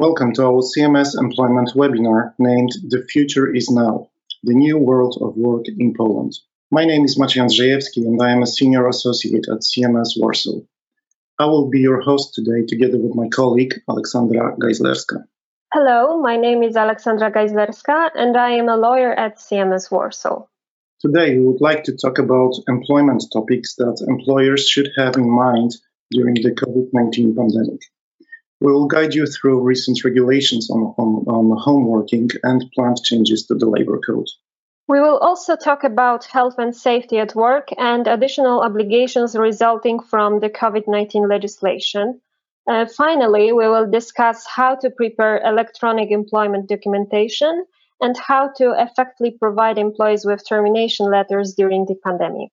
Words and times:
Welcome 0.00 0.32
to 0.36 0.44
our 0.46 0.62
CMS 0.62 1.10
employment 1.20 1.72
webinar 1.76 2.32
named 2.38 2.72
The 2.88 3.04
Future 3.12 3.54
is 3.54 3.68
Now, 3.68 4.08
the 4.42 4.54
New 4.54 4.78
World 4.78 5.18
of 5.20 5.36
Work 5.36 5.66
in 5.68 5.92
Poland. 5.94 6.32
My 6.70 6.86
name 6.86 7.04
is 7.04 7.18
Maciej 7.18 7.42
Andrzejewski 7.42 8.06
and 8.08 8.18
I 8.22 8.30
am 8.30 8.40
a 8.40 8.46
Senior 8.46 8.88
Associate 8.88 9.46
at 9.52 9.60
CMS 9.60 10.16
Warsaw. 10.16 10.60
I 11.38 11.44
will 11.44 11.68
be 11.68 11.80
your 11.80 12.00
host 12.00 12.32
today 12.32 12.64
together 12.66 12.96
with 12.96 13.14
my 13.14 13.28
colleague 13.28 13.74
Aleksandra 13.90 14.56
Gajzlerska. 14.56 15.24
Hello, 15.74 16.18
my 16.18 16.38
name 16.38 16.62
is 16.62 16.76
Aleksandra 16.76 17.30
Gajzlerska 17.30 18.12
and 18.14 18.38
I 18.38 18.52
am 18.52 18.70
a 18.70 18.78
lawyer 18.78 19.12
at 19.12 19.36
CMS 19.36 19.90
Warsaw. 19.90 20.46
Today 21.00 21.38
we 21.38 21.44
would 21.44 21.60
like 21.60 21.84
to 21.84 21.94
talk 21.94 22.18
about 22.18 22.54
employment 22.68 23.22
topics 23.30 23.74
that 23.74 24.02
employers 24.08 24.66
should 24.66 24.88
have 24.96 25.16
in 25.16 25.28
mind 25.28 25.72
during 26.10 26.36
the 26.36 26.52
COVID 26.52 26.88
19 26.94 27.36
pandemic. 27.36 27.82
We 28.60 28.72
will 28.72 28.86
guide 28.86 29.14
you 29.14 29.26
through 29.26 29.62
recent 29.62 30.04
regulations 30.04 30.70
on, 30.70 30.94
on, 30.98 31.24
on 31.26 31.58
home 31.58 31.86
working 31.86 32.28
and 32.42 32.70
planned 32.72 33.02
changes 33.02 33.46
to 33.46 33.54
the 33.54 33.66
labor 33.66 33.98
code. 33.98 34.28
We 34.86 35.00
will 35.00 35.18
also 35.18 35.56
talk 35.56 35.84
about 35.84 36.24
health 36.24 36.58
and 36.58 36.74
safety 36.74 37.18
at 37.18 37.34
work 37.34 37.68
and 37.78 38.06
additional 38.06 38.60
obligations 38.60 39.36
resulting 39.36 40.00
from 40.00 40.40
the 40.40 40.50
COVID 40.50 40.88
19 40.88 41.28
legislation. 41.28 42.20
Uh, 42.68 42.86
finally, 42.86 43.52
we 43.52 43.68
will 43.68 43.88
discuss 43.88 44.44
how 44.46 44.74
to 44.74 44.90
prepare 44.90 45.40
electronic 45.42 46.10
employment 46.10 46.68
documentation 46.68 47.64
and 48.00 48.16
how 48.16 48.48
to 48.56 48.72
effectively 48.76 49.30
provide 49.30 49.78
employees 49.78 50.24
with 50.24 50.46
termination 50.46 51.10
letters 51.10 51.54
during 51.54 51.86
the 51.86 51.94
pandemic. 51.94 52.50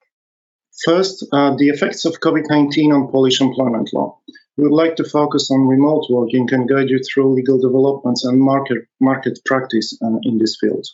First, 0.85 1.25
uh, 1.31 1.55
the 1.57 1.69
effects 1.69 2.05
of 2.05 2.19
COVID 2.19 2.45
19 2.49 2.93
on 2.93 3.07
Polish 3.11 3.41
employment 3.41 3.89
law. 3.93 4.19
We 4.57 4.63
would 4.63 4.75
like 4.75 4.95
to 4.95 5.03
focus 5.03 5.51
on 5.51 5.67
remote 5.67 6.07
working 6.09 6.51
and 6.51 6.67
guide 6.67 6.89
you 6.89 6.99
through 6.99 7.35
legal 7.35 7.59
developments 7.59 8.25
and 8.25 8.41
market, 8.41 8.87
market 8.99 9.37
practice 9.45 9.95
uh, 10.03 10.17
in 10.23 10.39
this 10.39 10.57
field. 10.59 10.87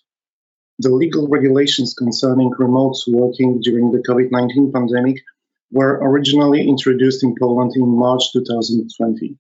The 0.80 0.90
legal 0.90 1.30
regulations 1.30 1.94
concerning 1.94 2.52
remote 2.58 2.98
working 3.08 3.62
during 3.62 3.92
the 3.92 4.00
COVID 4.00 4.32
19 4.32 4.74
pandemic 4.74 5.24
were 5.72 5.98
originally 6.02 6.68
introduced 6.68 7.24
in 7.24 7.36
Poland 7.40 7.72
in 7.78 7.88
March 7.88 8.34
2020. 8.34 9.38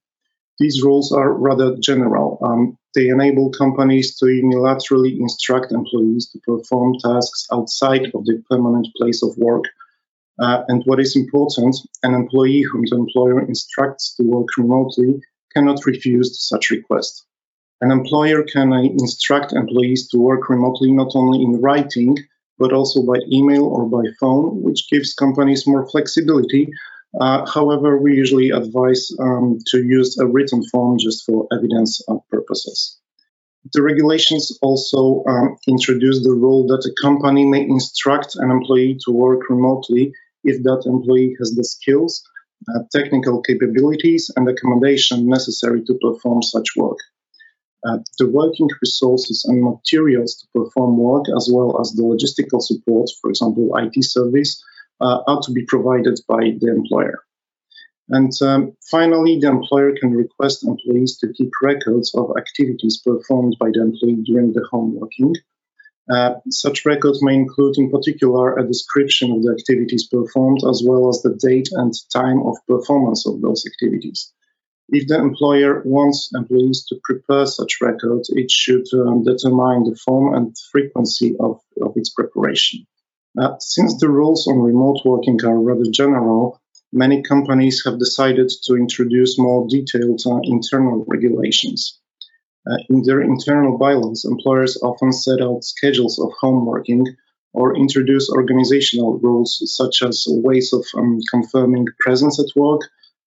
These 0.57 0.83
rules 0.83 1.11
are 1.11 1.33
rather 1.33 1.75
general. 1.77 2.37
Um, 2.41 2.77
they 2.95 3.09
enable 3.09 3.49
companies 3.49 4.15
to 4.19 4.25
unilaterally 4.25 5.19
instruct 5.19 5.73
employees 5.73 6.29
to 6.29 6.39
perform 6.39 6.93
tasks 6.99 7.47
outside 7.51 8.05
of 8.13 8.23
the 8.25 8.41
permanent 8.49 8.87
place 8.95 9.21
of 9.21 9.35
work 9.37 9.65
uh, 10.43 10.63
and 10.67 10.83
what 10.85 10.99
is 10.99 11.15
important, 11.15 11.75
an 12.03 12.13
employee 12.13 12.63
whom 12.69 12.83
the 12.89 12.97
employer 12.97 13.39
instructs 13.41 14.13
to 14.15 14.23
work 14.23 14.49
remotely 14.57 15.21
cannot 15.53 15.85
refuse 15.85 16.29
such 16.49 16.69
request. 16.69 17.25
An 17.79 17.91
employer 17.91 18.43
can 18.43 18.73
uh, 18.73 18.81
instruct 18.81 19.53
employees 19.53 20.09
to 20.09 20.17
work 20.17 20.49
remotely 20.49 20.91
not 20.91 21.11
only 21.15 21.41
in 21.41 21.61
writing, 21.61 22.17
but 22.57 22.73
also 22.73 23.03
by 23.03 23.19
email 23.31 23.65
or 23.65 23.85
by 23.87 24.03
phone, 24.19 24.61
which 24.61 24.89
gives 24.91 25.13
companies 25.13 25.65
more 25.65 25.87
flexibility. 25.89 26.67
Uh, 27.21 27.45
however, 27.49 27.97
we 27.97 28.15
usually 28.15 28.49
advise 28.49 29.03
um, 29.19 29.59
to 29.67 29.77
use 29.83 30.17
a 30.17 30.25
written 30.25 30.61
form 30.71 30.97
just 30.99 31.25
for 31.25 31.47
evidence 31.53 32.01
purposes. 32.29 32.99
The 33.71 33.81
regulations 33.81 34.57
also 34.61 35.23
um, 35.25 35.55
introduce 35.67 36.21
the 36.21 36.33
rule 36.33 36.67
that 36.67 36.89
a 36.89 36.93
company 37.01 37.45
may 37.45 37.61
instruct 37.61 38.35
an 38.35 38.51
employee 38.51 38.97
to 39.05 39.11
work 39.11 39.49
remotely 39.49 40.11
if 40.43 40.63
that 40.63 40.83
employee 40.85 41.35
has 41.39 41.55
the 41.55 41.63
skills, 41.63 42.23
uh, 42.69 42.79
technical 42.91 43.41
capabilities, 43.41 44.31
and 44.35 44.47
accommodation 44.47 45.27
necessary 45.27 45.83
to 45.83 45.93
perform 46.01 46.41
such 46.41 46.69
work. 46.75 46.99
Uh, 47.85 47.97
the 48.17 48.29
working 48.29 48.69
resources 48.81 49.43
and 49.45 49.61
materials 49.61 50.35
to 50.35 50.47
perform 50.57 50.97
work, 50.97 51.25
as 51.35 51.49
well 51.51 51.79
as 51.81 51.91
the 51.91 52.03
logistical 52.03 52.61
support, 52.61 53.09
for 53.21 53.29
example, 53.29 53.69
IT 53.75 54.01
service, 54.03 54.63
uh, 55.01 55.19
are 55.27 55.41
to 55.41 55.51
be 55.51 55.65
provided 55.65 56.17
by 56.27 56.51
the 56.59 56.69
employer. 56.69 57.19
And 58.09 58.31
um, 58.41 58.73
finally, 58.89 59.39
the 59.39 59.47
employer 59.47 59.93
can 59.99 60.11
request 60.11 60.65
employees 60.65 61.17
to 61.19 61.33
keep 61.33 61.51
records 61.61 62.13
of 62.15 62.31
activities 62.37 63.01
performed 63.03 63.57
by 63.59 63.69
the 63.73 63.81
employee 63.81 64.23
during 64.23 64.53
the 64.53 64.65
home 64.71 64.97
working 64.99 65.33
uh, 66.11 66.35
such 66.49 66.85
records 66.85 67.23
may 67.23 67.33
include, 67.33 67.77
in 67.77 67.89
particular, 67.89 68.57
a 68.57 68.67
description 68.67 69.31
of 69.31 69.43
the 69.43 69.55
activities 69.57 70.07
performed 70.07 70.61
as 70.69 70.83
well 70.85 71.07
as 71.09 71.21
the 71.21 71.35
date 71.35 71.69
and 71.71 71.93
time 72.11 72.41
of 72.45 72.57
performance 72.67 73.25
of 73.25 73.41
those 73.41 73.65
activities. 73.65 74.31
If 74.89 75.07
the 75.07 75.17
employer 75.17 75.81
wants 75.85 76.29
employees 76.35 76.85
to 76.89 76.99
prepare 77.03 77.45
such 77.45 77.79
records, 77.81 78.29
it 78.29 78.51
should 78.51 78.85
um, 78.93 79.23
determine 79.23 79.85
the 79.85 79.95
form 79.95 80.35
and 80.35 80.55
frequency 80.71 81.35
of, 81.39 81.61
of 81.81 81.93
its 81.95 82.09
preparation. 82.09 82.85
Uh, 83.39 83.55
since 83.59 83.97
the 83.99 84.09
rules 84.09 84.45
on 84.47 84.59
remote 84.59 85.01
working 85.05 85.39
are 85.45 85.59
rather 85.59 85.89
general, 85.89 86.61
many 86.91 87.23
companies 87.23 87.83
have 87.85 87.97
decided 87.97 88.51
to 88.65 88.75
introduce 88.75 89.39
more 89.39 89.67
detailed 89.69 90.21
uh, 90.25 90.39
internal 90.43 91.05
regulations. 91.07 91.99
Uh, 92.69 92.77
in 92.89 93.03
their 93.03 93.21
internal 93.21 93.77
bylaws, 93.77 94.25
employers 94.25 94.77
often 94.81 95.11
set 95.11 95.41
out 95.41 95.63
schedules 95.63 96.17
of 96.19 96.31
home 96.39 96.65
working 96.65 97.05
or 97.53 97.75
introduce 97.75 98.29
organizational 98.29 99.19
rules 99.19 99.61
such 99.65 100.01
as 100.01 100.25
ways 100.27 100.73
of 100.73 100.85
um, 100.95 101.19
confirming 101.29 101.85
presence 101.99 102.39
at 102.39 102.47
work 102.55 102.81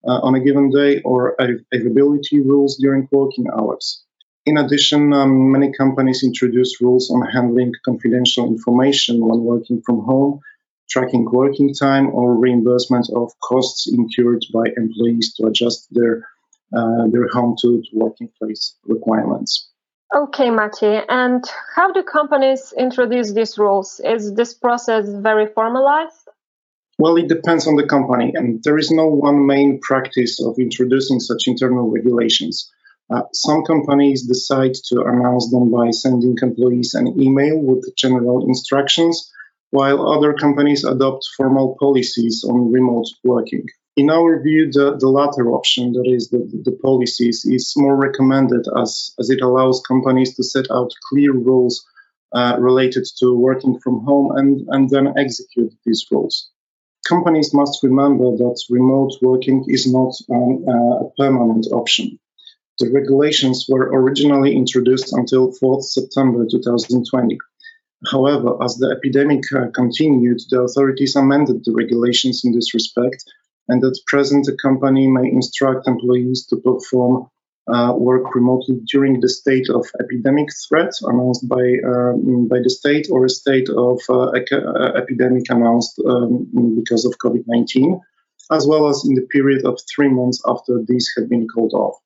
uh, 0.06 0.20
on 0.22 0.34
a 0.34 0.40
given 0.40 0.70
day 0.70 1.00
or 1.02 1.36
availability 1.72 2.40
rules 2.40 2.76
during 2.76 3.08
working 3.12 3.46
hours. 3.56 4.02
In 4.46 4.58
addition, 4.58 5.12
um, 5.12 5.50
many 5.52 5.72
companies 5.72 6.22
introduce 6.22 6.80
rules 6.80 7.10
on 7.10 7.20
handling 7.26 7.72
confidential 7.84 8.46
information 8.46 9.20
when 9.26 9.40
working 9.40 9.82
from 9.84 10.04
home, 10.04 10.40
tracking 10.88 11.24
working 11.24 11.74
time, 11.74 12.08
or 12.14 12.36
reimbursement 12.36 13.08
of 13.14 13.32
costs 13.40 13.86
incurred 13.88 14.44
by 14.52 14.64
employees 14.76 15.34
to 15.34 15.46
adjust 15.46 15.88
their 15.90 16.26
their 16.72 17.28
home 17.28 17.56
to, 17.60 17.82
to 17.82 17.88
working 17.92 18.30
place 18.38 18.76
requirements. 18.84 19.70
Okay, 20.14 20.50
Mati. 20.50 21.00
And 21.08 21.44
how 21.74 21.92
do 21.92 22.02
companies 22.02 22.72
introduce 22.78 23.32
these 23.32 23.58
rules? 23.58 24.00
Is 24.04 24.34
this 24.34 24.54
process 24.54 25.08
very 25.08 25.46
formalized? 25.46 26.28
Well, 26.98 27.16
it 27.16 27.28
depends 27.28 27.66
on 27.66 27.74
the 27.74 27.86
company, 27.86 28.32
and 28.34 28.62
there 28.62 28.78
is 28.78 28.90
no 28.90 29.06
one 29.06 29.46
main 29.46 29.80
practice 29.80 30.40
of 30.40 30.58
introducing 30.58 31.20
such 31.20 31.42
internal 31.46 31.90
regulations. 31.90 32.72
Uh, 33.10 33.22
some 33.32 33.64
companies 33.64 34.26
decide 34.26 34.74
to 34.88 35.02
announce 35.02 35.50
them 35.50 35.70
by 35.70 35.90
sending 35.90 36.36
employees 36.40 36.94
an 36.94 37.20
email 37.20 37.58
with 37.58 37.94
general 37.96 38.46
instructions, 38.46 39.30
while 39.70 40.08
other 40.08 40.32
companies 40.32 40.84
adopt 40.84 41.28
formal 41.36 41.76
policies 41.78 42.44
on 42.48 42.72
remote 42.72 43.08
working 43.24 43.66
in 43.96 44.10
our 44.10 44.42
view, 44.42 44.70
the, 44.70 44.96
the 44.98 45.08
latter 45.08 45.50
option, 45.52 45.92
that 45.94 46.06
is 46.06 46.28
the, 46.28 46.38
the 46.64 46.76
policies, 46.82 47.46
is 47.46 47.72
more 47.76 47.96
recommended 47.96 48.66
as, 48.76 49.14
as 49.18 49.30
it 49.30 49.40
allows 49.40 49.82
companies 49.88 50.34
to 50.36 50.44
set 50.44 50.70
out 50.70 50.90
clear 51.08 51.32
rules 51.32 51.84
uh, 52.34 52.56
related 52.58 53.06
to 53.18 53.34
working 53.34 53.80
from 53.80 54.04
home 54.04 54.36
and, 54.36 54.66
and 54.68 54.90
then 54.90 55.14
execute 55.16 55.72
these 55.86 56.04
rules. 56.10 56.50
Companies 57.08 57.54
must 57.54 57.82
remember 57.82 58.36
that 58.36 58.62
remote 58.68 59.12
working 59.22 59.64
is 59.68 59.90
not 59.90 60.12
um, 60.30 60.64
a 60.68 61.10
permanent 61.16 61.66
option. 61.72 62.18
The 62.78 62.90
regulations 62.90 63.64
were 63.66 63.88
originally 63.92 64.54
introduced 64.54 65.14
until 65.14 65.52
4th 65.52 65.84
September 65.84 66.44
2020. 66.50 67.38
However, 68.10 68.62
as 68.62 68.76
the 68.76 68.90
epidemic 68.90 69.44
uh, 69.54 69.70
continued, 69.74 70.40
the 70.50 70.60
authorities 70.60 71.16
amended 71.16 71.64
the 71.64 71.72
regulations 71.72 72.42
in 72.44 72.52
this 72.52 72.74
respect 72.74 73.24
and 73.68 73.84
at 73.84 73.94
present 74.06 74.46
the 74.46 74.56
company 74.60 75.06
may 75.06 75.28
instruct 75.28 75.86
employees 75.88 76.46
to 76.46 76.56
perform 76.56 77.28
uh, 77.68 77.92
work 77.96 78.34
remotely 78.34 78.80
during 78.92 79.20
the 79.20 79.28
state 79.28 79.68
of 79.68 79.84
epidemic 80.00 80.48
threat 80.68 80.92
announced 81.02 81.48
by 81.48 81.64
um, 81.84 82.46
by 82.46 82.58
the 82.62 82.70
state 82.70 83.08
or 83.10 83.24
a 83.24 83.28
state 83.28 83.68
of 83.68 84.00
uh, 84.08 84.30
uh 84.30 84.92
epidemic 84.96 85.44
announced 85.50 86.00
um, 86.06 86.46
because 86.76 87.04
of 87.04 87.18
COVID-19, 87.18 88.00
as 88.52 88.66
well 88.66 88.88
as 88.88 89.04
in 89.04 89.14
the 89.14 89.26
period 89.32 89.64
of 89.64 89.80
three 89.92 90.08
months 90.08 90.40
after 90.46 90.80
these 90.86 91.12
have 91.16 91.28
been 91.28 91.48
called 91.48 91.72
off. 91.72 91.96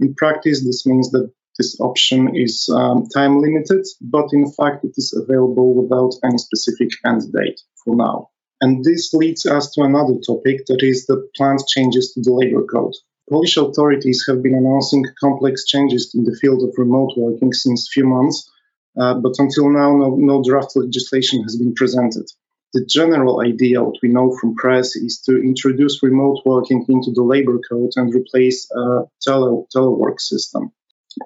In 0.00 0.14
practice, 0.14 0.64
this 0.64 0.84
means 0.86 1.10
that 1.12 1.30
this 1.56 1.80
option 1.80 2.36
is 2.36 2.68
um, 2.74 3.06
time 3.14 3.40
limited, 3.40 3.86
but 4.00 4.26
in 4.32 4.50
fact 4.52 4.84
it 4.84 4.94
is 4.96 5.14
available 5.16 5.74
without 5.74 6.12
any 6.24 6.38
specific 6.38 6.90
end 7.04 7.22
date 7.32 7.60
for 7.84 7.94
now. 7.96 8.28
And 8.60 8.84
this 8.84 9.12
leads 9.12 9.44
us 9.44 9.70
to 9.72 9.82
another 9.82 10.14
topic 10.26 10.66
that 10.66 10.82
is 10.82 11.06
the 11.06 11.28
planned 11.36 11.60
changes 11.68 12.12
to 12.12 12.20
the 12.22 12.32
labor 12.32 12.64
code. 12.64 12.94
Polish 13.28 13.56
authorities 13.56 14.24
have 14.28 14.42
been 14.42 14.54
announcing 14.54 15.04
complex 15.20 15.64
changes 15.66 16.14
in 16.14 16.24
the 16.24 16.36
field 16.40 16.62
of 16.62 16.74
remote 16.78 17.12
working 17.16 17.52
since 17.52 17.90
few 17.92 18.06
months, 18.06 18.50
uh, 18.98 19.14
but 19.14 19.34
until 19.38 19.68
now, 19.68 19.96
no, 19.96 20.16
no, 20.16 20.42
draft 20.42 20.76
legislation 20.76 21.42
has 21.42 21.56
been 21.56 21.74
presented. 21.74 22.26
The 22.72 22.84
general 22.84 23.40
idea, 23.40 23.82
what 23.82 23.96
we 24.02 24.08
know 24.08 24.36
from 24.40 24.54
press, 24.54 24.96
is 24.96 25.20
to 25.26 25.42
introduce 25.42 26.02
remote 26.02 26.40
working 26.44 26.84
into 26.88 27.10
the 27.12 27.22
labor 27.22 27.58
code 27.68 27.92
and 27.96 28.14
replace 28.14 28.70
a 28.70 29.04
tele- 29.20 29.66
telework 29.74 30.20
system. 30.20 30.72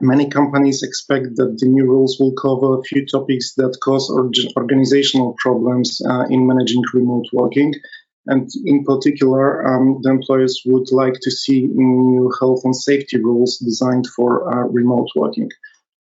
Many 0.01 0.29
companies 0.29 0.85
expect 0.85 1.35
that 1.37 1.59
the 1.59 1.67
new 1.67 1.85
rules 1.85 2.19
will 2.21 2.33
cover 2.33 2.79
a 2.79 2.83
few 2.83 3.05
topics 3.07 3.55
that 3.55 3.77
cause 3.83 4.09
organizational 4.57 5.35
problems 5.39 6.01
uh, 6.09 6.27
in 6.31 6.47
managing 6.47 6.83
remote 6.95 7.27
working. 7.33 7.75
And 8.27 8.49
in 8.65 8.85
particular, 8.85 9.67
um, 9.67 9.99
the 10.03 10.11
employers 10.11 10.63
would 10.65 10.93
like 10.93 11.15
to 11.23 11.31
see 11.31 11.67
new 11.67 12.33
health 12.39 12.61
and 12.65 12.77
safety 12.77 13.21
rules 13.21 13.59
designed 13.59 14.07
for 14.15 14.31
uh, 14.49 14.69
remote 14.69 15.09
working. 15.17 15.49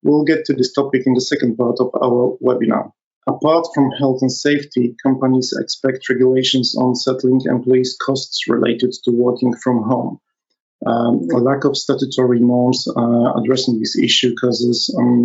We'll 0.04 0.24
get 0.24 0.44
to 0.44 0.54
this 0.54 0.72
topic 0.72 1.02
in 1.06 1.14
the 1.14 1.20
second 1.20 1.56
part 1.56 1.80
of 1.80 1.90
our 2.00 2.36
webinar. 2.40 2.92
Apart 3.26 3.66
from 3.74 3.90
health 3.90 4.22
and 4.22 4.32
safety, 4.32 4.94
companies 5.02 5.52
expect 5.60 6.08
regulations 6.08 6.76
on 6.76 6.94
settling 6.94 7.40
employees' 7.44 7.96
costs 8.00 8.48
related 8.48 8.92
to 9.04 9.10
working 9.10 9.54
from 9.56 9.82
home. 9.82 10.20
Um, 10.86 11.28
a 11.34 11.38
lack 11.38 11.64
of 11.64 11.76
statutory 11.76 12.40
norms 12.40 12.88
uh, 12.88 13.32
addressing 13.34 13.78
this 13.78 13.98
issue 13.98 14.34
causes 14.34 14.94
um, 14.98 15.24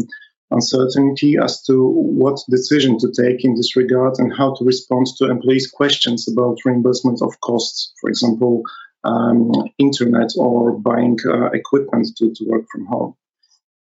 uncertainty 0.52 1.38
as 1.42 1.63
to 1.63 1.88
what 1.88 2.40
decision 2.50 2.98
to 3.00 3.12
take 3.12 3.44
in 3.46 3.56
this 3.56 3.75
regard 3.75 4.16
and 4.19 4.36
how 4.36 4.54
to 4.56 4.66
respond 4.66 5.07
to 5.18 5.30
employees' 5.30 5.72
questions 5.72 6.28
about 6.28 6.57
reimbursement 6.66 7.22
of 7.22 7.40
costs, 7.40 7.94
for 8.02 8.10
example, 8.10 8.63
um, 9.06 9.52
internet 9.78 10.31
or 10.38 10.78
buying 10.78 11.18
uh, 11.25 11.50
equipment 11.52 12.08
to, 12.18 12.34
to 12.34 12.46
work 12.46 12.66
from 12.72 12.86
home. 12.86 13.16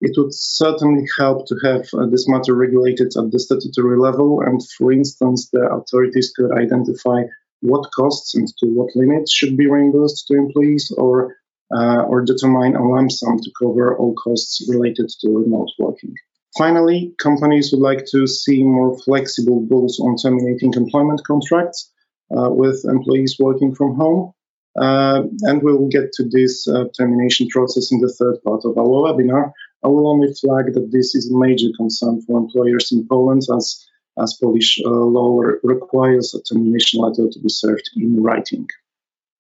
It 0.01 0.13
would 0.18 0.33
certainly 0.33 1.07
help 1.18 1.45
to 1.48 1.56
have 1.63 1.86
uh, 1.94 2.06
this 2.07 2.27
matter 2.27 2.56
regulated 2.56 3.12
at 3.18 3.31
the 3.31 3.39
statutory 3.39 4.00
level, 4.00 4.42
and 4.42 4.62
for 4.77 4.92
instance, 4.92 5.50
the 5.51 5.68
authorities 5.69 6.31
could 6.36 6.51
identify 6.51 7.24
what 7.62 7.92
costs 7.92 8.36
and 8.36 8.48
to 8.60 8.68
what 8.68 8.95
limits 8.95 9.33
should 9.33 9.57
be 9.57 9.68
reimbursed 9.68 10.27
to 10.27 10.38
employees 10.38 10.92
or 10.98 11.36
uh, 11.75 12.01
or 12.04 12.21
determine 12.21 12.75
a 12.75 12.88
lump 12.88 13.12
sum 13.12 13.39
to 13.39 13.51
cover 13.60 13.98
all 13.98 14.13
costs 14.16 14.68
related 14.69 15.10
to 15.21 15.30
remote 15.30 15.69
working. 15.77 16.13
Finally, 16.57 17.13
companies 17.19 17.71
would 17.71 17.81
like 17.81 18.06
to 18.06 18.25
see 18.25 18.63
more 18.63 18.98
flexible 19.00 19.68
rules 19.69 20.00
on 20.00 20.16
terminating 20.18 20.74
employment 20.74 21.21
contracts 21.25 21.92
uh, 22.36 22.50
with 22.50 22.83
employees 22.86 23.38
working 23.39 23.74
from 23.75 23.95
home. 23.95 24.33
Uh, 24.80 25.24
and 25.44 25.62
we'll 25.62 25.88
get 25.88 26.12
to 26.13 26.24
this 26.24 26.68
uh, 26.68 26.86
termination 26.98 27.48
process 27.50 27.92
in 27.92 28.00
the 28.00 28.13
third 28.18 28.38
part 28.44 28.62
of 28.65 28.77
our 28.77 28.86
webinar. 28.86 29.51
I 29.83 29.88
will 29.88 30.10
only 30.10 30.33
flag 30.33 30.74
that 30.74 30.89
this 30.92 31.15
is 31.15 31.31
a 31.31 31.38
major 31.38 31.69
concern 31.77 32.22
for 32.22 32.38
employers 32.38 32.92
in 32.92 33.07
Poland 33.07 33.44
as, 33.56 33.86
as 34.22 34.38
Polish 34.42 34.80
uh, 34.86 34.89
law 34.89 35.42
requires 35.63 36.33
a 36.33 36.42
termination 36.42 37.01
letter 37.01 37.30
to 37.30 37.39
be 37.39 37.50
served 37.50 37.89
in 37.95 38.22
writing. 38.22 38.68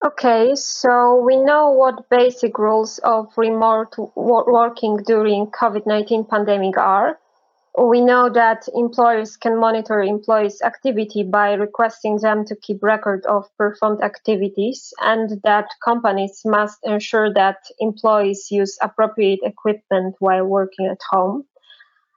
Okay, 0.01 0.55
so 0.55 1.21
we 1.25 1.35
know 1.35 1.71
what 1.71 2.09
basic 2.09 2.57
rules 2.57 2.99
of 2.99 3.33
remote 3.35 3.95
working 4.15 4.95
during 5.05 5.47
COVID-19 5.47 6.29
pandemic 6.29 6.77
are. 6.77 7.19
We 7.77 7.99
know 7.99 8.29
that 8.29 8.69
employers 8.73 9.35
can 9.35 9.59
monitor 9.59 10.01
employees' 10.01 10.61
activity 10.61 11.23
by 11.23 11.51
requesting 11.53 12.15
them 12.15 12.45
to 12.45 12.55
keep 12.55 12.81
record 12.81 13.25
of 13.25 13.49
performed 13.57 14.01
activities 14.01 14.93
and 15.01 15.41
that 15.43 15.67
companies 15.83 16.43
must 16.45 16.79
ensure 16.83 17.33
that 17.33 17.57
employees 17.79 18.47
use 18.49 18.77
appropriate 18.81 19.41
equipment 19.43 20.15
while 20.19 20.45
working 20.45 20.87
at 20.87 21.01
home. 21.09 21.43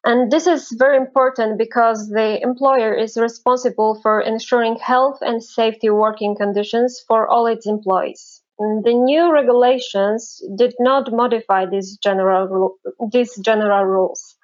And 0.04 0.32
this 0.32 0.48
is 0.48 0.74
very 0.76 0.96
important 0.96 1.58
because 1.58 2.08
the 2.08 2.42
employer 2.42 2.92
is 2.92 3.16
responsible 3.16 4.00
for 4.02 4.20
ensuring 4.20 4.76
health 4.76 5.18
and 5.20 5.42
safety 5.42 5.90
working 5.90 6.34
conditions 6.34 7.04
for 7.06 7.28
all 7.28 7.46
its 7.46 7.66
employees. 7.66 8.42
The 8.58 8.94
new 8.94 9.32
regulations 9.32 10.42
did 10.56 10.74
not 10.80 11.12
modify 11.12 11.66
these 11.66 11.96
general, 11.98 12.78
these 13.12 13.36
general 13.38 13.84
rules. 13.84 14.36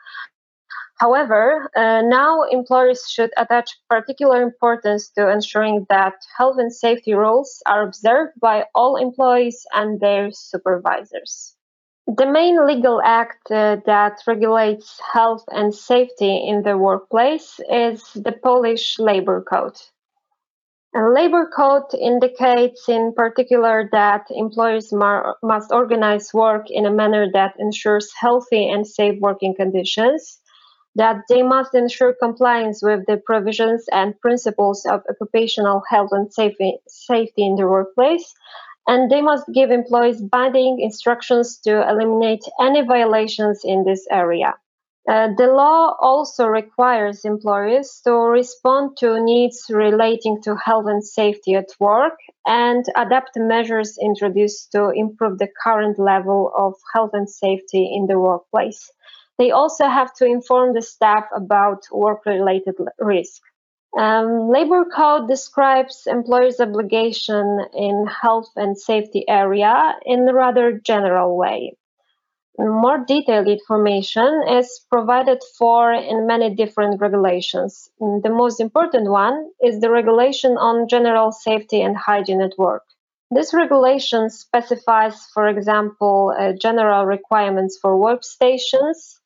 However, 0.99 1.71
uh, 1.77 2.03
now 2.03 2.43
employers 2.43 3.09
should 3.09 3.31
attach 3.37 3.71
particular 3.89 4.43
importance 4.43 5.11
to 5.11 5.29
ensuring 5.29 5.87
that 5.89 6.15
health 6.37 6.57
and 6.59 6.73
safety 6.73 7.15
rules 7.15 7.63
are 7.67 7.83
observed 7.83 8.33
by 8.41 8.67
all 8.75 8.97
employees 8.97 9.65
and 9.73 10.01
their 10.01 10.31
supervisors. 10.33 11.58
The 12.09 12.25
main 12.25 12.67
legal 12.67 13.03
act 13.05 13.51
uh, 13.51 13.77
that 13.85 14.23
regulates 14.27 14.99
health 15.13 15.45
and 15.49 15.75
safety 15.75 16.49
in 16.49 16.63
the 16.63 16.79
workplace 16.79 17.61
is 17.71 18.03
the 18.15 18.33
Polish 18.33 18.99
Labor 18.99 19.43
Code. 19.43 19.77
A 20.97 21.11
labor 21.11 21.51
code 21.55 21.93
indicates 22.01 22.89
in 22.89 23.13
particular 23.15 23.91
that 23.93 24.25
employers 24.31 24.91
mar- 24.91 25.37
must 25.43 25.71
organize 25.71 26.33
work 26.33 26.71
in 26.71 26.87
a 26.87 26.91
manner 26.91 27.31
that 27.35 27.57
ensures 27.59 28.11
healthy 28.19 28.67
and 28.71 28.87
safe 28.87 29.21
working 29.21 29.55
conditions, 29.55 30.39
that 30.95 31.25
they 31.29 31.43
must 31.43 31.75
ensure 31.75 32.15
compliance 32.15 32.83
with 32.83 33.05
the 33.05 33.19
provisions 33.19 33.85
and 33.93 34.19
principles 34.21 34.87
of 34.87 35.03
occupational 35.11 35.83
health 35.91 36.09
and 36.13 36.33
safety, 36.33 36.79
safety 36.89 37.45
in 37.45 37.57
the 37.57 37.69
workplace, 37.69 38.35
and 38.89 39.11
they 39.11 39.21
must 39.21 39.45
give 39.55 39.71
employees 39.71 40.21
binding 40.21 40.81
instructions 40.81 41.59
to 41.59 41.89
eliminate 41.89 42.43
any 42.59 42.81
violations 42.81 43.61
in 43.63 43.85
this 43.85 44.07
area. 44.11 44.55
Uh, 45.09 45.29
the 45.39 45.47
law 45.47 45.97
also 46.01 46.47
requires 46.47 47.25
employers 47.25 48.01
to 48.05 48.13
respond 48.13 48.97
to 48.99 49.23
needs 49.23 49.67
relating 49.71 50.41
to 50.43 50.55
health 50.57 50.85
and 50.87 51.03
safety 51.03 51.55
at 51.55 51.69
work 51.81 52.15
and 52.47 52.85
adapt 52.97 53.31
measures 53.37 53.97
introduced 54.03 54.71
to 54.73 54.91
improve 54.91 55.39
the 55.39 55.49
current 55.63 55.99
level 55.99 56.53
of 56.57 56.75
health 56.93 57.11
and 57.15 57.29
safety 57.29 57.91
in 57.95 58.07
the 58.07 58.19
workplace. 58.19 58.91
They 59.39 59.51
also 59.51 59.87
have 59.87 60.13
to 60.15 60.27
inform 60.27 60.75
the 60.75 60.83
staff 60.83 61.25
about 61.35 61.85
work 61.93 62.27
related 62.27 62.75
risk. 62.99 63.41
Um, 63.97 64.51
labor 64.51 64.85
code 64.85 65.29
describes 65.29 66.07
employers' 66.07 66.61
obligation 66.61 67.61
in 67.73 68.07
health 68.07 68.51
and 68.57 68.77
safety 68.77 69.25
area 69.29 69.97
in 70.05 70.29
a 70.29 70.35
rather 70.35 70.73
general 70.73 71.37
way. 71.37 71.77
More 72.59 72.99
detailed 72.99 73.47
information 73.47 74.43
is 74.49 74.85
provided 74.91 75.43
for 75.57 75.93
in 75.93 76.27
many 76.27 76.55
different 76.55 77.01
regulations. 77.01 77.89
The 78.01 78.31
most 78.31 78.59
important 78.61 79.09
one 79.09 79.51
is 79.63 79.81
the 79.81 79.91
regulation 79.91 80.59
on 80.59 80.89
general 80.89 81.31
safety 81.31 81.81
and 81.81 81.97
hygiene 81.97 82.43
at 82.43 82.59
work. 82.59 82.83
This 83.31 83.55
regulation 83.55 84.29
specifies, 84.31 85.27
for 85.33 85.47
example, 85.49 86.35
uh, 86.37 86.53
general 86.53 87.07
requirements 87.07 87.79
for 87.81 87.93
workstations, 87.95 89.21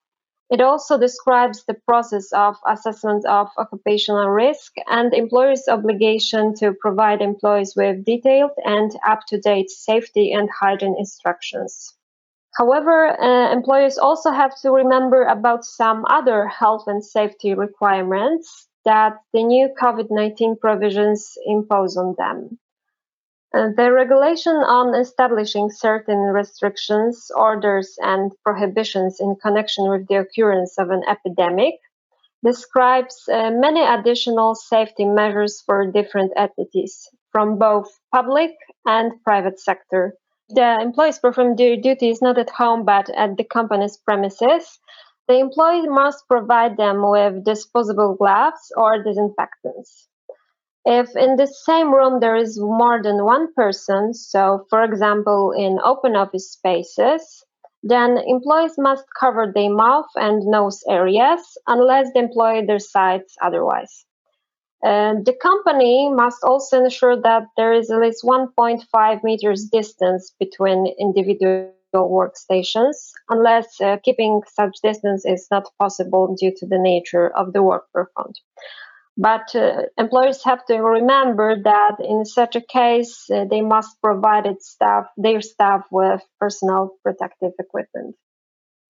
it 0.53 0.61
also 0.61 0.99
describes 0.99 1.65
the 1.65 1.81
process 1.89 2.31
of 2.35 2.57
assessment 2.69 3.25
of 3.25 3.49
occupational 3.57 4.29
risk 4.29 4.75
and 4.87 5.15
employers' 5.15 5.67
obligation 5.67 6.55
to 6.57 6.75
provide 6.79 7.23
employees 7.23 7.73
with 7.75 8.05
detailed 8.05 8.51
and 8.63 8.95
up-to-date 9.07 9.71
safety 9.71 10.31
and 10.31 10.51
hygiene 10.61 10.95
instructions. 10.99 11.95
However, 12.55 13.19
uh, 13.19 13.51
employers 13.51 13.97
also 13.97 14.31
have 14.31 14.55
to 14.61 14.71
remember 14.71 15.23
about 15.23 15.65
some 15.65 16.05
other 16.11 16.47
health 16.49 16.85
and 16.87 17.03
safety 17.03 17.55
requirements 17.55 18.69
that 18.85 19.17
the 19.33 19.45
new 19.45 19.71
COVID-19 19.81 20.61
provisions 20.61 21.33
impose 21.47 21.97
on 21.97 22.15
them. 22.19 22.59
Uh, 23.55 23.69
the 23.77 23.93
regulation 23.93 24.57
on 24.57 24.95
establishing 24.95 25.69
certain 25.71 26.19
restrictions, 26.33 27.31
orders, 27.37 27.99
and 28.01 28.33
prohibitions 28.45 29.21
in 29.21 29.37
connection 29.43 29.91
with 29.91 30.07
the 30.09 30.15
occurrence 30.15 30.79
of 30.79 30.89
an 30.89 31.03
epidemic 31.07 31.75
describes 32.43 33.29
uh, 33.29 33.51
many 33.51 33.83
additional 33.83 34.55
safety 34.55 35.05
measures 35.05 35.63
for 35.67 35.93
different 35.93 36.33
entities 36.35 37.09
from 37.31 37.59
both 37.59 37.89
public 38.11 38.53
and 38.87 39.13
private 39.23 39.61
sector. 39.61 40.15
The 40.49 40.81
employees 40.81 41.19
perform 41.19 41.57
their 41.57 41.77
duties 41.77 42.23
not 42.23 42.39
at 42.39 42.51
home 42.51 42.85
but 42.87 43.11
at 43.11 43.37
the 43.37 43.45
company's 43.45 43.99
premises. 43.99 44.79
The 45.29 45.39
employee 45.39 45.89
must 45.89 46.27
provide 46.27 46.79
them 46.79 47.03
with 47.09 47.45
disposable 47.45 48.17
gloves 48.17 48.73
or 48.77 49.03
disinfectants. 49.03 50.09
If 50.85 51.15
in 51.17 51.37
the 51.37 51.47
same 51.47 51.95
room 51.95 52.19
there 52.21 52.37
is 52.37 52.59
more 52.59 53.01
than 53.03 53.25
one 53.25 53.53
person, 53.55 54.15
so 54.15 54.67
for 54.69 54.83
example 54.83 55.53
in 55.53 55.79
open 55.85 56.17
office 56.17 56.51
spaces, 56.51 57.45
then 57.83 58.19
employees 58.19 58.75
must 58.79 59.05
cover 59.19 59.51
their 59.53 59.71
mouth 59.71 60.11
and 60.17 60.43
nose 60.47 60.83
areas 60.89 61.41
unless 61.67 62.13
the 62.13 62.21
employee 62.21 62.67
decides 62.67 63.37
otherwise. 63.41 64.05
the 64.83 65.37
company 65.41 66.11
must 66.13 66.43
also 66.43 66.83
ensure 66.83 67.17
that 67.17 67.45
there 67.57 67.73
is 67.73 67.91
at 67.91 68.01
least 68.01 68.25
1.5 68.25 69.25
meters 69.25 69.69
distance 69.71 70.35
between 70.41 70.87
individual 70.99 71.73
workstations, 71.95 72.97
unless 73.29 73.81
uh, 73.81 73.99
keeping 74.03 74.43
such 74.47 74.75
distance 74.83 75.25
is 75.25 75.47
not 75.51 75.69
possible 75.79 76.35
due 76.35 76.53
to 76.57 76.67
the 76.67 76.79
nature 76.79 77.29
of 77.37 77.53
the 77.53 77.63
work 77.63 77.85
performed. 77.93 78.37
But 79.17 79.55
uh, 79.55 79.83
employers 79.99 80.43
have 80.45 80.65
to 80.67 80.79
remember 80.79 81.63
that 81.63 81.97
in 82.01 82.25
such 82.25 82.57
a 82.57 82.63
case, 82.63 83.29
uh, 83.31 83.45
they 83.45 83.61
must 83.61 84.01
provide 84.01 84.47
staff, 84.63 85.07
their 85.17 85.43
staff 85.43 85.87
with 85.91 86.23
personal 86.41 86.97
protective 87.03 87.53
equipment. 87.59 88.17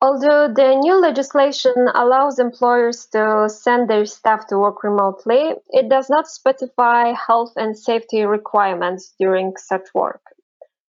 Although 0.01 0.53
the 0.53 0.77
new 0.77 1.01
legislation 1.01 1.75
allows 1.95 2.39
employers 2.39 3.07
to 3.13 3.49
send 3.49 3.89
their 3.89 4.05
staff 4.05 4.47
to 4.49 4.59
work 4.59 4.83
remotely, 4.85 5.55
it 5.71 5.89
does 5.89 6.11
not 6.11 6.29
specify 6.29 7.13
health 7.13 7.53
and 7.57 7.79
safety 7.79 8.25
requirements 8.25 9.15
during 9.19 9.57
such 9.57 9.95
work. 9.95 10.23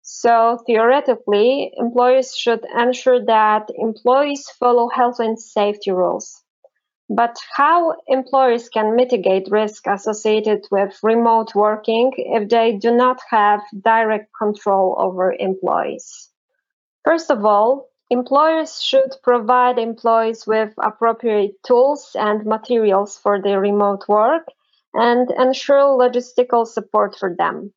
So 0.03 0.59
theoretically, 0.67 1.73
employers 1.77 2.35
should 2.35 2.65
ensure 2.65 3.25
that 3.25 3.69
employees 3.75 4.49
follow 4.59 4.89
health 4.89 5.19
and 5.19 5.39
safety 5.39 5.91
rules. 5.91 6.42
But 7.09 7.37
how 7.55 7.95
employers 8.07 8.69
can 8.69 8.95
mitigate 8.95 9.51
risk 9.51 9.87
associated 9.87 10.65
with 10.71 10.97
remote 11.03 11.53
working 11.53 12.13
if 12.15 12.49
they 12.49 12.77
do 12.77 12.95
not 12.95 13.19
have 13.29 13.61
direct 13.81 14.31
control 14.37 14.95
over 14.97 15.33
employees? 15.33 16.29
First 17.03 17.29
of 17.29 17.45
all, 17.45 17.89
employers 18.09 18.81
should 18.81 19.15
provide 19.21 19.77
employees 19.77 20.47
with 20.47 20.73
appropriate 20.77 21.61
tools 21.63 22.15
and 22.17 22.45
materials 22.45 23.17
for 23.17 23.41
their 23.41 23.59
remote 23.59 24.07
work 24.07 24.47
and 24.93 25.29
ensure 25.31 25.97
logistical 25.97 26.65
support 26.65 27.17
for 27.17 27.35
them. 27.35 27.73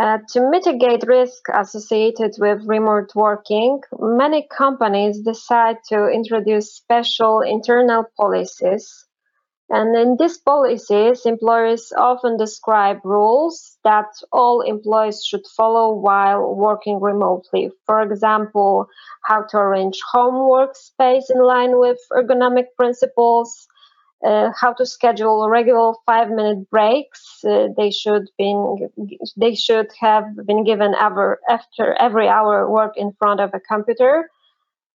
Uh, 0.00 0.18
to 0.26 0.40
mitigate 0.48 1.04
risk 1.06 1.44
associated 1.52 2.32
with 2.38 2.64
remote 2.64 3.14
working, 3.14 3.78
many 3.98 4.48
companies 4.50 5.20
decide 5.20 5.76
to 5.86 6.08
introduce 6.08 6.74
special 6.74 7.40
internal 7.40 8.04
policies. 8.16 9.06
And 9.68 9.94
in 9.96 10.16
these 10.18 10.38
policies, 10.38 11.26
employers 11.26 11.92
often 11.96 12.38
describe 12.38 13.04
rules 13.04 13.78
that 13.84 14.08
all 14.32 14.62
employees 14.62 15.24
should 15.24 15.46
follow 15.46 15.94
while 15.94 16.54
working 16.54 17.00
remotely. 17.00 17.70
For 17.84 18.00
example, 18.00 18.86
how 19.24 19.42
to 19.50 19.58
arrange 19.58 20.00
home 20.10 20.34
workspace 20.34 21.30
in 21.30 21.42
line 21.42 21.78
with 21.78 21.98
ergonomic 22.12 22.66
principles, 22.76 23.66
uh, 24.24 24.50
how 24.58 24.72
to 24.74 24.86
schedule 24.86 25.48
regular 25.48 25.94
five 26.06 26.30
minute 26.30 26.70
breaks. 26.70 27.44
Uh, 27.44 27.68
they 27.76 27.90
should 27.90 28.28
been 28.38 28.88
they 29.36 29.54
should 29.54 29.90
have 30.00 30.24
been 30.46 30.64
given 30.64 30.94
ever 30.94 31.40
after 31.48 31.94
every 31.94 32.28
hour 32.28 32.70
work 32.70 32.92
in 32.96 33.12
front 33.18 33.40
of 33.40 33.50
a 33.54 33.60
computer. 33.60 34.28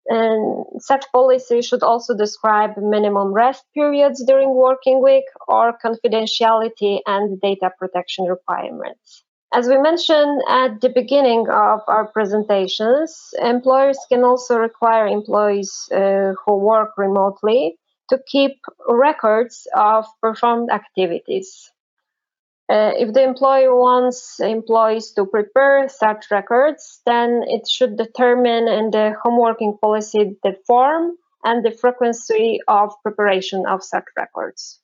And 0.07 0.67
such 0.81 1.07
policy 1.13 1.63
should 1.63 1.83
also 1.83 2.15
describe 2.15 2.77
minimum 2.77 3.33
rest 3.33 3.65
periods 3.73 4.23
during 4.23 4.55
working 4.55 5.03
week 5.03 5.25
or 5.49 5.79
confidentiality 5.83 7.01
and 7.07 7.41
data 7.41 7.71
protection 7.79 8.27
requirements. 8.27 9.25
As 9.55 9.69
we 9.69 9.79
mentioned 9.79 10.43
at 10.49 10.81
the 10.83 10.91
beginning 10.91 11.49
of 11.49 11.81
our 11.87 12.09
presentations, 12.13 13.33
employers 13.41 13.99
can 14.11 14.25
also 14.25 14.59
require 14.59 15.07
employees 15.07 15.89
uh, 15.95 16.35
who 16.45 16.59
work 16.59 16.91
remotely 16.99 17.79
to 18.11 18.19
keep 18.27 18.61
records 18.89 19.67
of 19.75 20.07
performed 20.21 20.71
activities. 20.71 21.71
Uh, 22.69 22.93
if 22.97 23.13
the 23.13 23.23
employer 23.23 23.77
wants 23.77 24.41
employees 24.41 25.13
to 25.13 25.27
prepare 25.27 25.87
such 25.89 26.31
records, 26.31 27.01
then 27.05 27.43
it 27.47 27.69
should 27.69 27.97
determine 27.99 28.69
in 28.69 28.91
the 28.91 29.15
home 29.23 29.39
working 29.39 29.77
policy 29.81 30.37
the 30.43 30.57
form 30.67 31.13
and 31.45 31.63
the 31.63 31.71
frequency 31.71 32.61
of 32.67 32.91
preparation 33.03 33.67
of 33.67 33.85
such 33.85 34.05
records. 34.17 34.81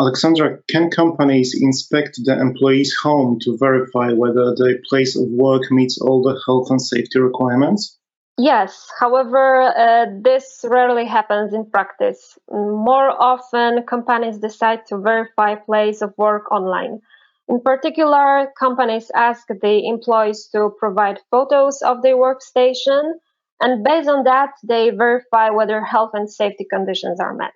Aleksandra, 0.00 0.66
can 0.68 0.90
companies 0.90 1.54
inspect 1.60 2.18
the 2.24 2.40
employee's 2.40 2.96
home 3.02 3.38
to 3.42 3.58
verify 3.58 4.12
whether 4.12 4.54
the 4.54 4.78
place 4.88 5.14
of 5.14 5.28
work 5.28 5.70
meets 5.70 6.00
all 6.00 6.22
the 6.22 6.40
health 6.46 6.70
and 6.70 6.80
safety 6.80 7.20
requirements? 7.20 7.98
Yes, 8.44 8.90
however, 8.98 9.62
uh, 9.62 10.06
this 10.20 10.64
rarely 10.68 11.06
happens 11.06 11.54
in 11.54 11.70
practice. 11.70 12.38
More 12.50 13.10
often, 13.10 13.84
companies 13.84 14.38
decide 14.38 14.84
to 14.88 14.98
verify 14.98 15.54
place 15.54 16.02
of 16.02 16.12
work 16.18 16.50
online. 16.50 17.00
In 17.48 17.60
particular, 17.60 18.52
companies 18.58 19.10
ask 19.14 19.46
the 19.48 19.86
employees 19.86 20.48
to 20.48 20.74
provide 20.78 21.20
photos 21.30 21.80
of 21.82 22.02
their 22.02 22.16
workstation, 22.16 23.14
and 23.60 23.84
based 23.84 24.08
on 24.10 24.24
that, 24.24 24.50
they 24.64 24.90
verify 24.90 25.48
whether 25.50 25.80
health 25.82 26.10
and 26.14 26.28
safety 26.30 26.64
conditions 26.68 27.20
are 27.20 27.32
met. 27.34 27.54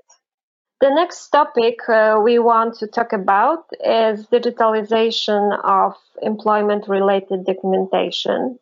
The 0.80 0.90
next 0.90 1.28
topic 1.30 1.78
uh, 1.88 2.20
we 2.24 2.38
want 2.38 2.74
to 2.80 2.86
talk 2.88 3.12
about 3.12 3.64
is 3.84 4.26
digitalization 4.28 5.58
of 5.64 5.96
employment 6.22 6.88
related 6.88 7.44
documentation. 7.46 8.58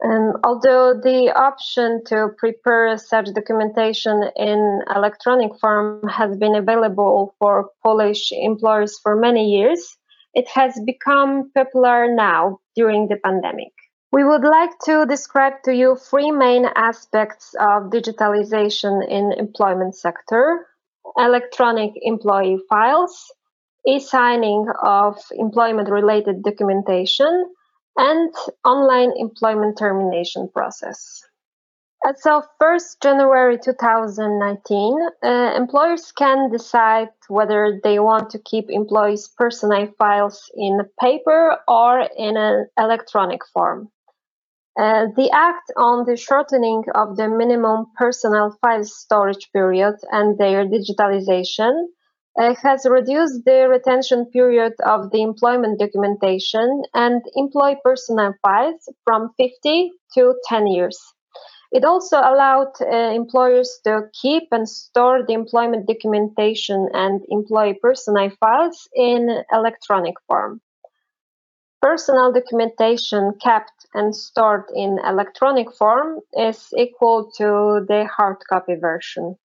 And 0.00 0.36
although 0.44 0.92
the 0.92 1.32
option 1.34 2.02
to 2.06 2.28
prepare 2.36 2.96
such 2.98 3.32
documentation 3.32 4.22
in 4.36 4.82
electronic 4.94 5.58
form 5.58 6.06
has 6.08 6.36
been 6.36 6.54
available 6.54 7.34
for 7.38 7.70
Polish 7.82 8.30
employers 8.30 8.98
for 9.02 9.16
many 9.16 9.56
years, 9.56 9.96
it 10.34 10.48
has 10.48 10.78
become 10.84 11.50
popular 11.54 12.14
now 12.14 12.58
during 12.74 13.08
the 13.08 13.16
pandemic. 13.16 13.72
We 14.12 14.22
would 14.22 14.44
like 14.44 14.78
to 14.84 15.06
describe 15.06 15.62
to 15.64 15.74
you 15.74 15.96
three 15.96 16.30
main 16.30 16.66
aspects 16.76 17.54
of 17.58 17.90
digitalization 17.90 19.06
in 19.08 19.32
employment 19.32 19.96
sector. 19.96 20.66
Electronic 21.16 21.92
employee 22.02 22.58
files, 22.68 23.32
e-signing 23.86 24.66
of 24.82 25.16
employment 25.32 25.88
related 25.88 26.42
documentation, 26.42 27.46
and 27.96 28.32
online 28.64 29.12
employment 29.16 29.78
termination 29.78 30.48
process. 30.48 31.22
As 32.06 32.24
of 32.26 32.44
1st 32.62 33.02
January 33.02 33.58
2019, 33.58 35.08
uh, 35.22 35.54
employers 35.56 36.12
can 36.12 36.50
decide 36.50 37.08
whether 37.28 37.80
they 37.82 37.98
want 37.98 38.30
to 38.30 38.38
keep 38.38 38.66
employees' 38.68 39.28
personal 39.36 39.88
files 39.98 40.50
in 40.54 40.78
paper 41.00 41.58
or 41.66 42.00
in 42.16 42.36
an 42.36 42.68
electronic 42.78 43.40
form. 43.52 43.90
Uh, 44.78 45.06
the 45.16 45.30
Act 45.32 45.72
on 45.78 46.04
the 46.04 46.16
shortening 46.16 46.84
of 46.94 47.16
the 47.16 47.28
minimum 47.28 47.86
personal 47.96 48.56
file 48.60 48.84
storage 48.84 49.50
period 49.52 49.96
and 50.12 50.36
their 50.36 50.66
digitalization 50.66 51.86
uh, 52.38 52.54
has 52.62 52.86
reduced 52.88 53.44
the 53.44 53.66
retention 53.68 54.26
period 54.26 54.74
of 54.84 55.10
the 55.10 55.22
employment 55.22 55.78
documentation 55.78 56.82
and 56.94 57.22
employee 57.34 57.78
personnel 57.84 58.34
files 58.42 58.88
from 59.04 59.30
50 59.38 59.92
to 60.14 60.34
10 60.48 60.66
years. 60.66 60.98
It 61.72 61.84
also 61.84 62.18
allowed 62.18 62.72
uh, 62.80 62.94
employers 62.94 63.80
to 63.84 64.08
keep 64.20 64.44
and 64.52 64.68
store 64.68 65.24
the 65.26 65.32
employment 65.32 65.86
documentation 65.86 66.88
and 66.92 67.22
employee 67.28 67.78
personnel 67.82 68.30
files 68.40 68.88
in 68.94 69.42
electronic 69.52 70.14
form. 70.26 70.60
Personal 71.82 72.32
documentation 72.32 73.32
kept 73.42 73.86
and 73.94 74.14
stored 74.14 74.64
in 74.74 74.98
electronic 75.04 75.72
form 75.72 76.20
is 76.32 76.68
equal 76.76 77.30
to 77.36 77.84
the 77.86 78.06
hard 78.06 78.38
copy 78.48 78.74
version. 78.74 79.36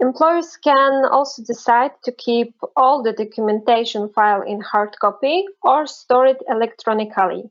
Employers 0.00 0.56
can 0.56 1.06
also 1.06 1.42
decide 1.42 1.90
to 2.04 2.12
keep 2.12 2.54
all 2.76 3.02
the 3.02 3.12
documentation 3.12 4.08
file 4.10 4.42
in 4.42 4.60
hard 4.60 4.96
copy 5.00 5.44
or 5.62 5.88
store 5.88 6.26
it 6.26 6.40
electronically. 6.48 7.50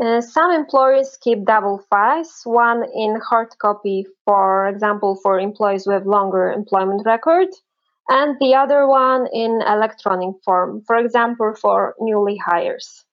Uh, 0.00 0.20
some 0.20 0.52
employers 0.52 1.16
keep 1.20 1.44
double 1.46 1.78
files, 1.90 2.42
one 2.44 2.84
in 2.94 3.18
hard 3.18 3.48
copy, 3.58 4.06
for 4.26 4.68
example, 4.68 5.16
for 5.22 5.40
employees 5.40 5.86
with 5.86 6.04
longer 6.04 6.52
employment 6.52 7.02
record, 7.06 7.48
and 8.10 8.36
the 8.40 8.54
other 8.54 8.86
one 8.86 9.26
in 9.32 9.62
electronic 9.66 10.36
form, 10.44 10.82
for 10.82 10.96
example, 10.96 11.54
for 11.54 11.94
newly 11.98 12.36
hires. 12.36 13.06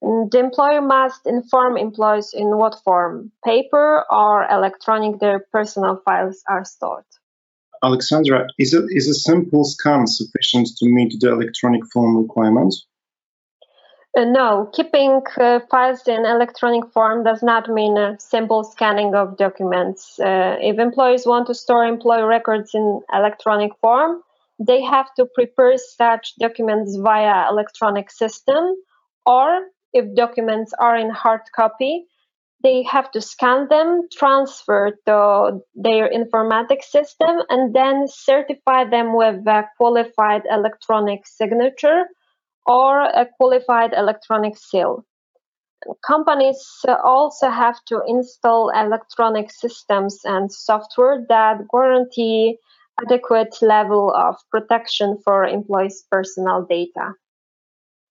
The 0.00 0.38
employer 0.38 0.80
must 0.80 1.26
inform 1.26 1.76
employees 1.76 2.32
in 2.34 2.56
what 2.56 2.80
form, 2.84 3.32
paper 3.44 4.04
or 4.10 4.46
electronic, 4.50 5.20
their 5.20 5.46
personal 5.52 6.00
files 6.04 6.42
are 6.48 6.64
stored. 6.64 7.04
Aleksandra, 7.84 8.46
is 8.58 8.72
a, 8.72 8.82
is 8.88 9.08
a 9.08 9.14
simple 9.14 9.64
scan 9.64 10.06
sufficient 10.06 10.68
to 10.78 10.86
meet 10.86 11.12
the 11.20 11.30
electronic 11.30 11.82
form 11.92 12.16
requirements? 12.16 12.86
Uh, 14.16 14.24
no, 14.24 14.70
keeping 14.72 15.20
uh, 15.36 15.58
files 15.70 16.06
in 16.06 16.24
electronic 16.24 16.84
form 16.92 17.24
does 17.24 17.42
not 17.42 17.68
mean 17.68 17.98
a 17.98 18.16
simple 18.18 18.62
scanning 18.62 19.14
of 19.14 19.36
documents. 19.36 20.18
Uh, 20.20 20.56
if 20.60 20.78
employees 20.78 21.26
want 21.26 21.46
to 21.48 21.54
store 21.54 21.84
employee 21.84 22.22
records 22.22 22.70
in 22.74 23.00
electronic 23.12 23.72
form, 23.80 24.22
they 24.58 24.80
have 24.82 25.12
to 25.16 25.26
prepare 25.34 25.76
such 25.76 26.36
documents 26.36 26.96
via 26.96 27.50
electronic 27.50 28.08
system, 28.10 28.76
or 29.26 29.66
if 29.92 30.04
documents 30.14 30.72
are 30.78 30.96
in 30.96 31.10
hard 31.10 31.40
copy, 31.54 32.06
they 32.64 32.82
have 32.82 33.10
to 33.12 33.20
scan 33.20 33.68
them, 33.68 34.08
transfer 34.10 34.98
to 35.06 35.60
their 35.74 36.08
informatics 36.10 36.84
system, 36.84 37.42
and 37.50 37.74
then 37.74 38.06
certify 38.08 38.84
them 38.88 39.14
with 39.14 39.46
a 39.46 39.64
qualified 39.76 40.42
electronic 40.50 41.26
signature 41.26 42.04
or 42.66 43.02
a 43.02 43.26
qualified 43.38 43.92
electronic 43.92 44.56
seal. 44.56 45.04
companies 46.06 46.60
also 47.04 47.50
have 47.50 47.78
to 47.84 48.00
install 48.06 48.70
electronic 48.70 49.50
systems 49.50 50.20
and 50.24 50.50
software 50.50 51.26
that 51.28 51.58
guarantee 51.70 52.58
adequate 53.02 53.54
level 53.60 54.10
of 54.14 54.36
protection 54.50 55.18
for 55.24 55.44
employees' 55.44 56.04
personal 56.10 56.64
data. 56.64 57.12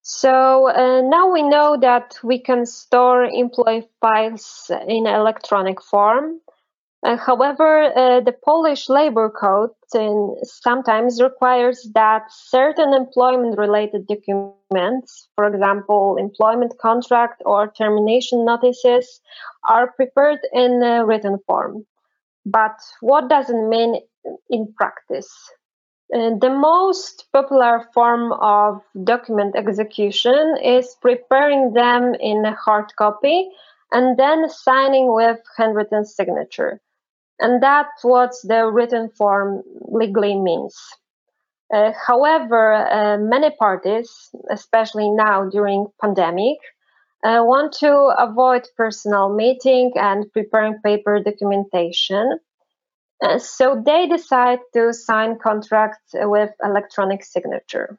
So 0.03 0.69
uh, 0.69 1.01
now 1.01 1.31
we 1.31 1.41
know 1.41 1.77
that 1.79 2.19
we 2.23 2.37
can 2.37 2.65
store 2.65 3.23
employee 3.23 3.87
files 4.01 4.69
in 4.85 5.07
electronic 5.07 5.81
form. 5.81 6.41
Uh, 7.05 7.15
however, 7.15 7.83
uh, 7.95 8.19
the 8.19 8.33
Polish 8.33 8.89
labor 8.89 9.29
code 9.29 9.71
sometimes 10.43 11.21
requires 11.21 11.89
that 11.93 12.23
certain 12.29 12.93
employment 12.93 13.57
related 13.57 14.05
documents, 14.07 15.29
for 15.35 15.45
example, 15.45 16.17
employment 16.17 16.73
contract 16.81 17.41
or 17.45 17.71
termination 17.71 18.43
notices, 18.43 19.21
are 19.69 19.91
prepared 19.93 20.39
in 20.53 20.79
written 21.05 21.37
form. 21.47 21.85
But 22.45 22.77
what 22.99 23.29
does 23.29 23.49
it 23.49 23.67
mean 23.69 24.01
in 24.49 24.73
practice? 24.77 25.31
The 26.09 26.55
most 26.55 27.25
popular 27.33 27.89
form 27.93 28.33
of 28.33 28.81
document 29.03 29.55
execution 29.55 30.57
is 30.63 30.95
preparing 31.01 31.73
them 31.73 32.13
in 32.13 32.45
a 32.45 32.53
hard 32.55 32.95
copy 32.95 33.49
and 33.91 34.17
then 34.17 34.49
signing 34.49 35.13
with 35.13 35.39
handwritten 35.57 36.05
signature. 36.05 36.81
And 37.39 37.63
that's 37.63 38.03
what 38.03 38.31
the 38.43 38.67
written 38.67 39.09
form 39.09 39.63
legally 39.81 40.37
means. 40.37 40.77
Uh, 41.73 41.91
however, 42.05 42.73
uh, 42.73 43.17
many 43.17 43.49
parties, 43.49 44.29
especially 44.51 45.09
now 45.09 45.49
during 45.49 45.87
pandemic, 45.99 46.57
uh, 47.23 47.41
want 47.43 47.71
to 47.71 47.91
avoid 48.19 48.67
personal 48.77 49.33
meeting 49.33 49.91
and 49.95 50.31
preparing 50.33 50.79
paper 50.83 51.19
documentation. 51.19 52.39
Uh, 53.21 53.39
so 53.39 53.81
they 53.85 54.07
decide 54.07 54.59
to 54.73 54.93
sign 54.93 55.37
contracts 55.39 56.13
with 56.13 56.51
electronic 56.63 57.23
signature. 57.23 57.97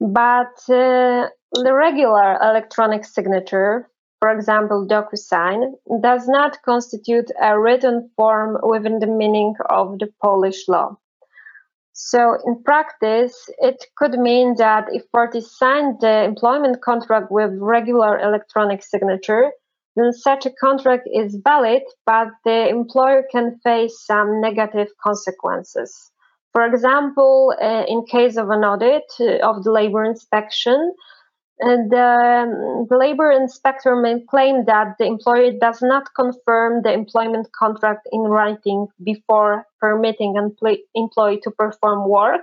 But 0.00 0.56
uh, 0.68 1.28
the 1.52 1.72
regular 1.72 2.38
electronic 2.42 3.04
signature 3.04 3.88
for 4.20 4.30
example, 4.30 4.86
DocuSign, 4.88 5.74
does 6.00 6.26
not 6.26 6.62
constitute 6.62 7.30
a 7.40 7.58
written 7.58 8.10
form 8.16 8.58
within 8.62 8.98
the 8.98 9.06
meaning 9.06 9.54
of 9.68 9.98
the 9.98 10.08
Polish 10.22 10.66
law. 10.68 10.96
So, 11.92 12.36
in 12.46 12.62
practice, 12.62 13.48
it 13.58 13.86
could 13.96 14.18
mean 14.18 14.56
that 14.56 14.88
if 14.90 15.10
parties 15.12 15.50
sign 15.50 15.96
the 16.00 16.24
employment 16.24 16.82
contract 16.82 17.30
with 17.30 17.50
regular 17.58 18.18
electronic 18.18 18.82
signature, 18.82 19.52
then 19.96 20.12
such 20.12 20.46
a 20.46 20.50
contract 20.50 21.08
is 21.12 21.38
valid, 21.42 21.82
but 22.04 22.28
the 22.44 22.68
employer 22.68 23.24
can 23.32 23.58
face 23.64 24.04
some 24.04 24.40
negative 24.40 24.88
consequences. 25.02 26.10
For 26.52 26.64
example, 26.64 27.54
uh, 27.60 27.84
in 27.88 28.04
case 28.06 28.36
of 28.36 28.50
an 28.50 28.64
audit 28.64 29.04
uh, 29.20 29.46
of 29.46 29.64
the 29.64 29.72
labor 29.72 30.04
inspection, 30.04 30.94
and 31.58 31.90
the, 31.90 32.86
the 32.90 32.96
labor 32.98 33.30
inspector 33.30 33.96
may 33.96 34.20
claim 34.28 34.66
that 34.66 34.96
the 34.98 35.06
employer 35.06 35.52
does 35.58 35.80
not 35.80 36.04
confirm 36.14 36.82
the 36.82 36.92
employment 36.92 37.48
contract 37.58 38.06
in 38.12 38.20
writing 38.20 38.88
before 39.02 39.66
permitting 39.80 40.36
an 40.36 40.54
employee 40.94 41.40
to 41.42 41.50
perform 41.50 42.08
work. 42.08 42.42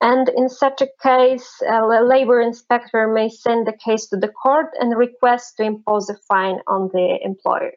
And 0.00 0.28
in 0.28 0.48
such 0.48 0.80
a 0.80 0.88
case, 1.02 1.60
a 1.68 1.84
labor 2.04 2.40
inspector 2.40 3.08
may 3.08 3.28
send 3.28 3.66
the 3.66 3.72
case 3.72 4.06
to 4.08 4.16
the 4.16 4.28
court 4.28 4.68
and 4.78 4.96
request 4.96 5.56
to 5.56 5.64
impose 5.64 6.08
a 6.08 6.16
fine 6.28 6.60
on 6.68 6.88
the 6.92 7.18
employer. 7.22 7.72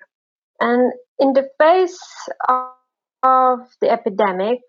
And 0.60 0.94
in 1.18 1.34
the 1.34 1.50
face 1.58 2.00
of, 3.24 3.60
the 3.82 3.90
epidemic, 3.90 4.60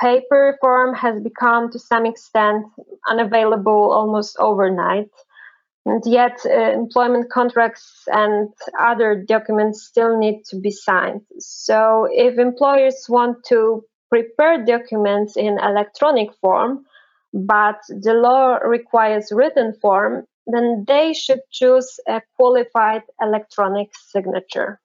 paper 0.00 0.58
form 0.60 0.94
has 0.94 1.22
become 1.22 1.70
to 1.70 1.78
some 1.78 2.06
extent 2.06 2.66
unavailable 3.06 3.92
almost 3.92 4.36
overnight. 4.38 5.10
And 5.84 6.02
yet, 6.06 6.38
uh, 6.46 6.72
employment 6.72 7.30
contracts 7.30 8.04
and 8.06 8.48
other 8.78 9.24
documents 9.26 9.84
still 9.84 10.18
need 10.18 10.44
to 10.50 10.60
be 10.60 10.70
signed. 10.70 11.22
So, 11.38 12.08
if 12.10 12.38
employers 12.38 13.06
want 13.08 13.44
to 13.48 13.84
prepare 14.12 14.62
documents 14.62 15.38
in 15.38 15.58
electronic 15.58 16.28
form, 16.34 16.84
but 17.32 17.80
the 17.88 18.12
law 18.12 18.56
requires 18.56 19.32
written 19.32 19.72
form, 19.80 20.26
then 20.46 20.84
they 20.86 21.14
should 21.14 21.40
choose 21.50 21.98
a 22.06 22.20
qualified 22.36 23.02
electronic 23.22 23.88
signature. 23.94 24.78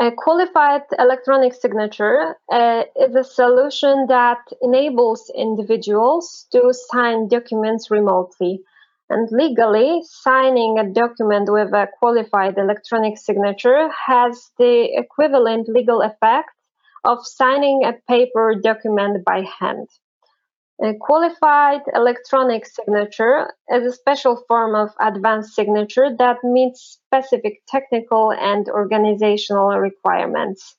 A 0.00 0.12
qualified 0.16 0.82
electronic 1.00 1.52
signature 1.52 2.36
uh, 2.52 2.84
is 2.94 3.14
a 3.16 3.24
solution 3.24 4.06
that 4.06 4.38
enables 4.62 5.30
individuals 5.34 6.46
to 6.52 6.72
sign 6.72 7.26
documents 7.26 7.90
remotely. 7.90 8.62
And 9.10 9.28
legally, 9.32 10.02
signing 10.04 10.78
a 10.78 10.88
document 10.88 11.50
with 11.50 11.72
a 11.74 11.88
qualified 11.98 12.56
electronic 12.56 13.18
signature 13.18 13.90
has 14.06 14.52
the 14.58 14.96
equivalent 14.96 15.68
legal 15.68 16.02
effect 16.02 16.50
of 17.04 17.26
signing 17.26 17.84
a 17.84 17.94
paper 18.08 18.54
document 18.62 19.24
by 19.24 19.44
hand. 19.58 19.88
A 20.82 20.94
qualified 20.98 21.82
electronic 21.94 22.64
signature 22.64 23.52
is 23.68 23.84
a 23.84 23.92
special 23.92 24.42
form 24.48 24.74
of 24.74 24.90
advanced 24.98 25.54
signature 25.54 26.08
that 26.18 26.38
meets 26.42 26.98
specific 27.04 27.60
technical 27.68 28.32
and 28.32 28.66
organizational 28.70 29.78
requirements. 29.78 30.76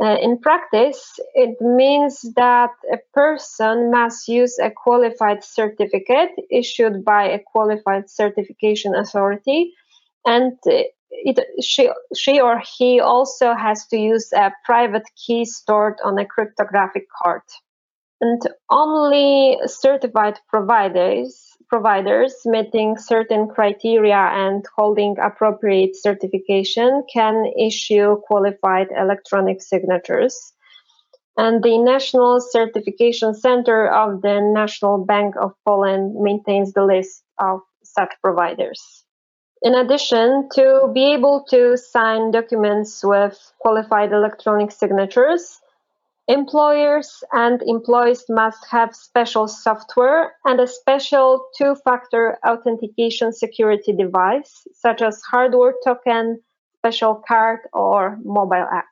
Uh, 0.00 0.16
in 0.22 0.38
practice, 0.38 1.18
it 1.34 1.60
means 1.60 2.22
that 2.36 2.70
a 2.90 2.98
person 3.12 3.90
must 3.90 4.28
use 4.28 4.56
a 4.58 4.70
qualified 4.70 5.42
certificate 5.42 6.30
issued 6.50 7.04
by 7.04 7.24
a 7.24 7.40
qualified 7.52 8.08
certification 8.08 8.94
authority, 8.94 9.74
and 10.24 10.56
it, 11.10 11.38
she, 11.64 11.90
she 12.16 12.40
or 12.40 12.60
he 12.78 13.00
also 13.00 13.54
has 13.54 13.86
to 13.86 13.96
use 13.96 14.32
a 14.32 14.52
private 14.64 15.08
key 15.16 15.44
stored 15.44 15.98
on 16.04 16.18
a 16.18 16.26
cryptographic 16.26 17.06
card 17.22 17.42
and 18.20 18.42
only 18.70 19.58
certified 19.66 20.38
providers 20.48 21.48
providers 21.68 22.34
meeting 22.46 22.96
certain 22.96 23.46
criteria 23.46 24.16
and 24.16 24.64
holding 24.74 25.16
appropriate 25.18 25.94
certification 25.94 27.04
can 27.12 27.44
issue 27.60 28.16
qualified 28.26 28.88
electronic 28.96 29.60
signatures. 29.60 30.54
And 31.36 31.62
the 31.62 31.78
National 31.78 32.40
Certification 32.40 33.34
Center 33.34 33.86
of 33.86 34.22
the 34.22 34.40
National 34.40 35.04
Bank 35.04 35.34
of 35.40 35.52
Poland 35.64 36.14
maintains 36.14 36.72
the 36.72 36.84
list 36.84 37.22
of 37.38 37.60
such 37.84 38.12
providers. 38.22 39.04
In 39.62 39.74
addition, 39.74 40.48
to 40.54 40.90
be 40.94 41.12
able 41.14 41.44
to 41.50 41.76
sign 41.76 42.30
documents 42.30 43.04
with 43.04 43.52
qualified 43.60 44.12
electronic 44.12 44.70
signatures, 44.70 45.60
Employers 46.28 47.24
and 47.32 47.62
employees 47.62 48.26
must 48.28 48.58
have 48.70 48.94
special 48.94 49.48
software 49.48 50.34
and 50.44 50.60
a 50.60 50.66
special 50.66 51.46
two 51.56 51.74
factor 51.86 52.36
authentication 52.46 53.32
security 53.32 53.94
device, 53.94 54.66
such 54.74 55.00
as 55.00 55.22
hardware 55.22 55.72
token, 55.82 56.38
special 56.76 57.22
card, 57.26 57.60
or 57.72 58.18
mobile 58.22 58.68
app. 58.70 58.84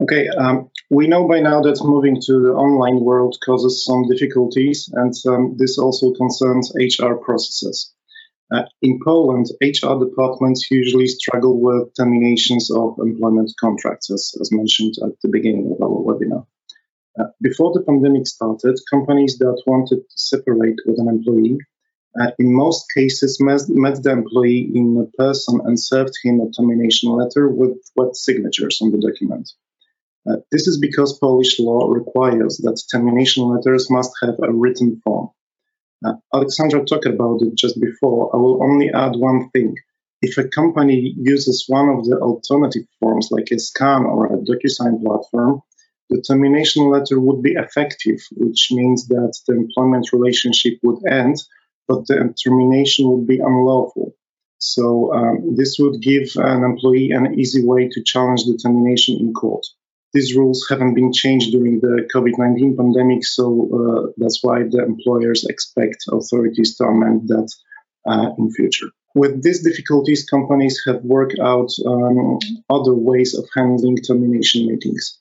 Okay, 0.00 0.28
um, 0.28 0.70
we 0.90 1.08
know 1.08 1.26
by 1.26 1.40
now 1.40 1.60
that 1.60 1.82
moving 1.82 2.20
to 2.20 2.40
the 2.40 2.52
online 2.52 3.00
world 3.00 3.36
causes 3.44 3.84
some 3.84 4.06
difficulties, 4.08 4.88
and 4.92 5.12
um, 5.26 5.56
this 5.58 5.76
also 5.76 6.12
concerns 6.12 6.72
HR 6.76 7.14
processes. 7.14 7.92
Uh, 8.52 8.64
in 8.82 9.00
Poland, 9.04 9.46
HR 9.62 9.98
departments 9.98 10.70
usually 10.70 11.06
struggle 11.06 11.58
with 11.60 11.94
terminations 11.96 12.70
of 12.70 12.96
employment 12.98 13.50
contracts, 13.58 14.10
as, 14.10 14.32
as 14.40 14.52
mentioned 14.52 14.94
at 15.02 15.12
the 15.22 15.28
beginning 15.28 15.72
of 15.72 15.82
our 15.82 16.02
webinar. 16.02 16.46
Uh, 17.18 17.26
before 17.40 17.72
the 17.72 17.82
pandemic 17.82 18.26
started, 18.26 18.78
companies 18.90 19.38
that 19.38 19.62
wanted 19.66 19.96
to 19.96 20.16
separate 20.16 20.78
with 20.84 20.98
an 20.98 21.08
employee, 21.08 21.58
uh, 22.20 22.30
in 22.38 22.54
most 22.54 22.86
cases, 22.96 23.38
met, 23.40 23.62
met, 23.68 24.02
the 24.02 24.10
employee 24.10 24.70
in 24.74 25.10
person 25.16 25.60
and 25.64 25.80
served 25.80 26.12
him 26.22 26.40
a 26.40 26.50
termination 26.50 27.10
letter 27.10 27.48
with 27.48 27.78
wet 27.96 28.14
signatures 28.14 28.80
on 28.82 28.90
the 28.90 28.98
document. 28.98 29.50
Uh, 30.28 30.36
this 30.50 30.66
is 30.66 30.78
because 30.78 31.18
Polish 31.18 31.58
law 31.58 31.90
requires 31.90 32.58
that 32.58 32.80
termination 32.90 33.44
letters 33.44 33.90
must 33.90 34.12
have 34.22 34.36
a 34.42 34.52
written 34.52 35.00
form. 35.04 35.30
Uh, 36.04 36.14
Aleksandra 36.32 36.86
talked 36.86 37.06
about 37.06 37.40
it 37.42 37.54
just 37.54 37.80
before. 37.80 38.34
I 38.34 38.38
will 38.38 38.62
only 38.62 38.90
add 38.92 39.16
one 39.16 39.50
thing. 39.50 39.74
If 40.20 40.38
a 40.38 40.48
company 40.48 41.14
uses 41.16 41.64
one 41.68 41.88
of 41.88 42.04
the 42.04 42.18
alternative 42.18 42.86
forms, 43.00 43.28
like 43.30 43.48
a 43.50 43.58
scan 43.58 44.04
or 44.04 44.26
a 44.26 44.38
DocuSign 44.38 45.02
platform, 45.02 45.62
the 46.10 46.20
termination 46.20 46.90
letter 46.90 47.18
would 47.18 47.42
be 47.42 47.52
effective, 47.52 48.20
which 48.32 48.68
means 48.70 49.08
that 49.08 49.38
the 49.46 49.54
employment 49.54 50.12
relationship 50.12 50.74
would 50.82 51.00
end, 51.10 51.36
but 51.88 52.06
the 52.06 52.34
termination 52.42 53.10
would 53.10 53.26
be 53.26 53.38
unlawful. 53.38 54.14
So 54.58 55.12
um, 55.12 55.56
this 55.56 55.76
would 55.78 56.00
give 56.00 56.30
an 56.36 56.64
employee 56.64 57.10
an 57.10 57.38
easy 57.38 57.64
way 57.64 57.88
to 57.88 58.02
challenge 58.02 58.44
the 58.44 58.58
termination 58.62 59.18
in 59.18 59.32
court. 59.32 59.66
These 60.14 60.36
rules 60.36 60.66
haven't 60.70 60.94
been 60.94 61.12
changed 61.12 61.50
during 61.50 61.80
the 61.80 62.08
COVID-19 62.14 62.76
pandemic, 62.76 63.24
so 63.24 63.44
uh, 63.78 64.12
that's 64.16 64.40
why 64.42 64.62
the 64.62 64.82
employers 64.84 65.44
expect 65.44 66.04
authorities 66.10 66.76
to 66.76 66.84
amend 66.84 67.28
that 67.28 67.52
uh, 68.06 68.30
in 68.38 68.50
future. 68.52 68.88
With 69.14 69.42
these 69.42 69.62
difficulties, 69.62 70.24
companies 70.24 70.82
have 70.86 71.02
worked 71.02 71.38
out 71.40 71.70
um, 71.86 72.38
other 72.70 72.94
ways 72.94 73.34
of 73.34 73.44
handling 73.54 73.98
termination 73.98 74.66
meetings 74.66 75.18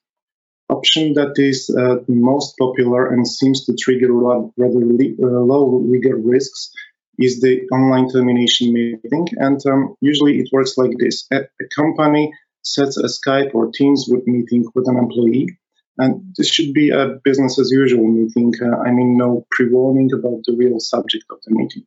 option 0.69 1.13
that 1.13 1.33
is 1.37 1.69
uh, 1.69 1.97
most 2.07 2.57
popular 2.57 3.11
and 3.13 3.27
seems 3.27 3.65
to 3.65 3.75
trigger 3.75 4.11
rather 4.13 4.83
uh, 5.27 5.41
low 5.51 5.65
legal 5.93 6.17
risks 6.33 6.71
is 7.19 7.41
the 7.41 7.61
online 7.71 8.09
termination 8.09 8.73
meeting. 8.73 9.27
And 9.37 9.59
um, 9.71 9.95
usually 10.01 10.39
it 10.39 10.49
works 10.51 10.77
like 10.77 10.93
this 10.97 11.27
a, 11.31 11.41
a, 11.41 11.65
company 11.75 12.33
sets 12.63 12.97
a 12.97 13.07
Skype 13.07 13.53
or 13.53 13.71
Teams 13.71 14.09
meeting 14.09 14.65
with 14.73 14.87
an 14.87 14.97
employee. 14.97 15.57
And 15.97 16.33
this 16.37 16.47
should 16.47 16.73
be 16.73 16.89
a 16.89 17.19
business 17.23 17.59
as 17.59 17.69
usual 17.71 18.07
meeting. 18.07 18.53
Uh, 18.59 18.77
I 18.77 18.91
mean, 18.91 19.15
no 19.17 19.45
pre 19.51 19.69
warning 19.69 20.11
about 20.11 20.41
the 20.45 20.55
real 20.57 20.79
subject 20.79 21.25
of 21.29 21.37
the 21.45 21.53
meeting. 21.53 21.83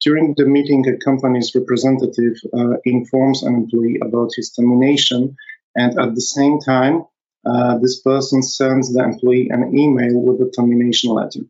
During 0.00 0.34
the 0.36 0.46
meeting, 0.46 0.88
a 0.88 0.96
company's 0.96 1.52
representative 1.54 2.36
uh, 2.56 2.76
informs 2.84 3.42
an 3.42 3.54
employee 3.54 3.98
about 4.00 4.30
his 4.34 4.50
termination, 4.50 5.36
and 5.76 5.98
at 5.98 6.14
the 6.14 6.20
same 6.20 6.58
time, 6.60 7.04
uh, 7.44 7.78
this 7.78 8.00
person 8.00 8.42
sends 8.42 8.92
the 8.92 9.02
employee 9.02 9.48
an 9.50 9.76
email 9.76 10.20
with 10.20 10.40
a 10.46 10.50
termination 10.50 11.10
letter. 11.10 11.40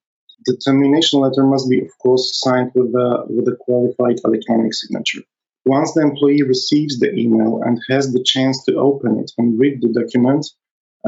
The 0.46 0.56
termination 0.56 1.20
letter 1.20 1.44
must 1.44 1.68
be, 1.68 1.80
of 1.80 1.90
course, 1.98 2.40
signed 2.40 2.72
with 2.74 2.94
a, 2.94 3.24
with 3.28 3.46
a 3.46 3.56
qualified 3.60 4.20
electronic 4.24 4.72
signature. 4.72 5.22
Once 5.66 5.92
the 5.92 6.00
employee 6.00 6.42
receives 6.42 6.98
the 6.98 7.12
email 7.14 7.60
and 7.64 7.80
has 7.88 8.12
the 8.12 8.22
chance 8.22 8.64
to 8.64 8.76
open 8.76 9.18
it 9.18 9.30
and 9.38 9.58
read 9.58 9.80
the 9.80 9.88
document, 9.88 10.46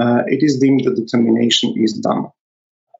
uh, 0.00 0.22
it 0.26 0.42
is 0.42 0.58
deemed 0.58 0.84
that 0.84 0.96
the 0.96 1.06
termination 1.06 1.74
is 1.76 1.94
done. 1.94 2.26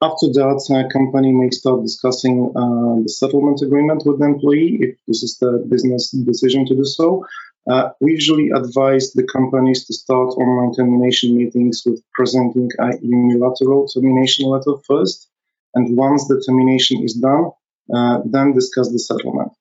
After 0.01 0.27
that, 0.33 0.59
a 0.75 0.93
company 0.93 1.31
may 1.31 1.51
start 1.51 1.83
discussing 1.83 2.53
uh, 2.57 3.03
the 3.03 3.09
settlement 3.09 3.63
agreement 3.63 4.03
with 4.05 4.19
the 4.19 4.25
employee 4.27 4.79
if 4.81 4.99
this 5.07 5.23
is 5.23 5.39
the 5.39 5.65
business 5.69 6.11
decision 6.11 6.67
to 6.67 6.75
do 6.75 6.85
so, 6.85 7.25
uh, 7.71 7.91
we 8.01 8.13
usually 8.13 8.51
advise 8.51 9.13
the 9.13 9.23
companies 9.23 9.85
to 9.87 9.95
start 9.95 10.31
online 10.31 10.75
termination 10.75 11.37
meetings 11.37 11.83
with 11.87 12.03
presenting 12.13 12.69
a 12.81 12.99
unilateral 13.01 13.87
termination 13.87 14.47
letter 14.47 14.75
first, 14.87 15.29
and 15.75 15.97
once 15.97 16.27
the 16.27 16.43
termination 16.45 17.03
is 17.05 17.15
done, 17.15 17.53
uh, 17.95 18.19
then 18.25 18.53
discuss 18.53 18.91
the 18.91 18.99
settlement. 18.99 19.52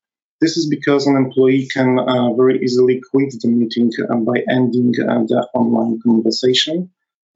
This 0.41 0.57
is 0.57 0.67
because 0.67 1.05
an 1.05 1.15
employee 1.15 1.67
can 1.67 1.99
uh, 1.99 2.33
very 2.33 2.63
easily 2.63 2.99
quit 3.11 3.31
the 3.39 3.47
meeting 3.47 3.91
uh, 4.09 4.15
by 4.15 4.43
ending 4.49 4.91
uh, 4.99 5.21
the 5.29 5.47
online 5.53 5.99
conversation. 6.01 6.89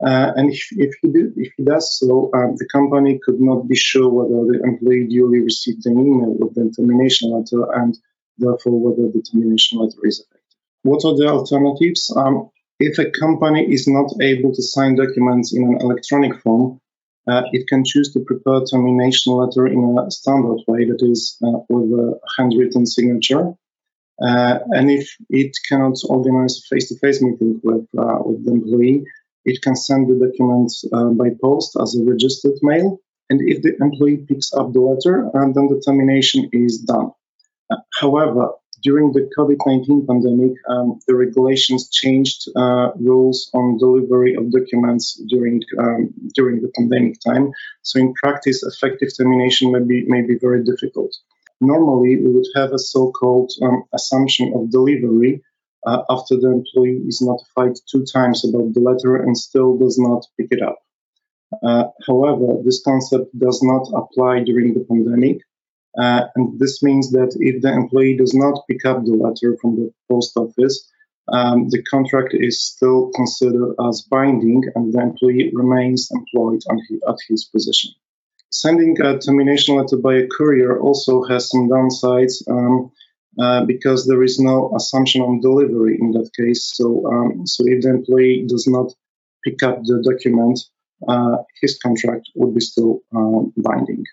Uh, 0.03 0.31
and 0.35 0.51
if, 0.51 0.67
if, 0.71 0.95
he 1.01 1.09
do, 1.09 1.31
if 1.37 1.53
he 1.55 1.63
does 1.63 1.97
so, 1.99 2.29
the 2.33 2.67
company 2.71 3.19
could 3.23 3.39
not 3.39 3.67
be 3.67 3.75
sure 3.75 4.09
whether 4.09 4.51
the 4.51 4.59
employee 4.63 5.07
duly 5.07 5.39
received 5.39 5.85
an 5.85 5.99
email 5.99 6.35
with 6.39 6.55
the 6.55 6.73
termination 6.75 7.31
letter 7.31 7.71
and 7.79 7.95
therefore 8.39 8.79
whether 8.79 9.09
the 9.11 9.21
termination 9.21 9.79
letter 9.79 10.01
is 10.03 10.19
effective. 10.19 10.41
What 10.81 11.05
are 11.05 11.15
the 11.15 11.27
alternatives? 11.27 12.11
Um, 12.15 12.49
if 12.79 12.97
a 12.97 13.09
company 13.11 13.71
is 13.71 13.87
not 13.87 14.11
able 14.19 14.53
to 14.53 14.61
sign 14.61 14.95
documents 14.95 15.53
in 15.55 15.63
an 15.63 15.77
electronic 15.79 16.41
form, 16.41 16.81
uh, 17.27 17.43
it 17.51 17.67
can 17.67 17.83
choose 17.83 18.13
to 18.13 18.19
prepare 18.19 18.61
termination 18.61 19.33
letter 19.33 19.67
in 19.67 19.97
a 19.97 20.11
standard 20.11 20.59
way, 20.67 20.85
that 20.85 21.01
is, 21.01 21.37
uh, 21.43 21.59
with 21.69 21.91
a 21.99 22.19
handwritten 22.37 22.85
signature. 22.85 23.53
Uh, 24.21 24.59
and 24.71 24.89
if 24.89 25.15
it 25.29 25.51
cannot 25.67 25.97
organize 26.07 26.57
a 26.57 26.61
face-to-face 26.69 27.21
meeting 27.21 27.59
with, 27.63 27.87
uh, 27.97 28.19
with 28.23 28.45
the 28.45 28.51
employee, 28.51 29.03
it 29.43 29.61
can 29.61 29.75
send 29.75 30.07
the 30.07 30.25
documents 30.25 30.85
uh, 30.93 31.09
by 31.09 31.29
post 31.41 31.77
as 31.81 31.95
a 31.95 32.03
registered 32.03 32.57
mail. 32.61 32.99
And 33.29 33.41
if 33.41 33.61
the 33.61 33.75
employee 33.81 34.17
picks 34.17 34.53
up 34.53 34.71
the 34.71 34.79
letter, 34.79 35.29
then 35.33 35.67
the 35.67 35.81
termination 35.85 36.49
is 36.53 36.79
done. 36.79 37.11
however, 37.99 38.51
during 38.83 39.11
the 39.11 39.29
COVID-19 39.37 40.07
pandemic, 40.07 40.53
um, 40.69 40.99
the 41.07 41.15
regulations 41.15 41.89
changed 41.89 42.47
uh, 42.55 42.91
rules 42.95 43.49
on 43.53 43.77
delivery 43.77 44.35
of 44.35 44.51
documents 44.51 45.21
during 45.27 45.61
um, 45.79 46.13
during 46.33 46.61
the 46.61 46.71
pandemic 46.75 47.19
time. 47.19 47.51
So 47.81 47.99
in 47.99 48.13
practice, 48.13 48.63
effective 48.63 49.09
termination 49.15 49.71
may 49.71 49.79
be 49.79 50.05
may 50.07 50.21
be 50.21 50.37
very 50.39 50.63
difficult. 50.63 51.15
Normally, 51.61 52.17
we 52.17 52.29
would 52.33 52.47
have 52.55 52.73
a 52.73 52.79
so-called 52.79 53.51
um, 53.61 53.83
assumption 53.93 54.53
of 54.53 54.71
delivery 54.71 55.41
uh, 55.85 56.03
after 56.09 56.35
the 56.35 56.51
employee 56.51 57.01
is 57.07 57.21
notified 57.21 57.75
two 57.89 58.03
times 58.05 58.43
about 58.43 58.73
the 58.73 58.81
letter 58.81 59.15
and 59.15 59.37
still 59.37 59.77
does 59.77 59.97
not 59.97 60.25
pick 60.37 60.47
it 60.51 60.61
up. 60.61 60.79
Uh, 61.63 61.85
however, 62.05 62.61
this 62.63 62.81
concept 62.83 63.27
does 63.37 63.61
not 63.63 63.87
apply 63.95 64.43
during 64.43 64.73
the 64.73 64.85
pandemic 64.89 65.37
uh, 65.97 66.25
and 66.35 66.59
this 66.59 66.83
means 66.83 67.11
that 67.11 67.35
if 67.39 67.61
the 67.61 67.71
employee 67.71 68.17
does 68.17 68.33
not 68.33 68.63
pick 68.69 68.85
up 68.85 69.03
the 69.03 69.13
letter 69.13 69.57
from 69.61 69.75
the 69.75 69.91
post 70.09 70.35
office, 70.35 70.91
um, 71.31 71.69
the 71.69 71.81
contract 71.83 72.33
is 72.33 72.63
still 72.63 73.11
considered 73.15 73.75
as 73.87 74.07
binding 74.09 74.63
and 74.75 74.93
the 74.93 75.01
employee 75.01 75.51
remains 75.53 76.09
employed 76.11 76.61
at 76.69 77.17
his 77.27 77.45
position. 77.45 77.91
Sending 78.51 78.95
a 79.01 79.17
termination 79.17 79.75
letter 79.75 79.97
by 79.97 80.15
a 80.15 80.27
courier 80.27 80.79
also 80.79 81.23
has 81.23 81.49
some 81.49 81.67
downsides 81.67 82.47
um, 82.49 82.91
uh, 83.39 83.65
because 83.65 84.05
there 84.05 84.23
is 84.23 84.39
no 84.39 84.71
assumption 84.75 85.21
on 85.21 85.41
delivery 85.41 85.97
in 85.99 86.11
that 86.11 86.29
case. 86.37 86.71
So, 86.75 87.05
um, 87.11 87.47
so 87.47 87.63
if 87.67 87.81
the 87.81 87.89
employee 87.89 88.45
does 88.47 88.67
not 88.67 88.93
pick 89.43 89.63
up 89.63 89.79
the 89.83 90.01
document, 90.03 90.59
uh, 91.07 91.37
his 91.61 91.77
contract 91.79 92.29
would 92.35 92.53
be 92.53 92.61
still 92.61 93.01
uh, 93.15 93.41
binding. 93.57 94.05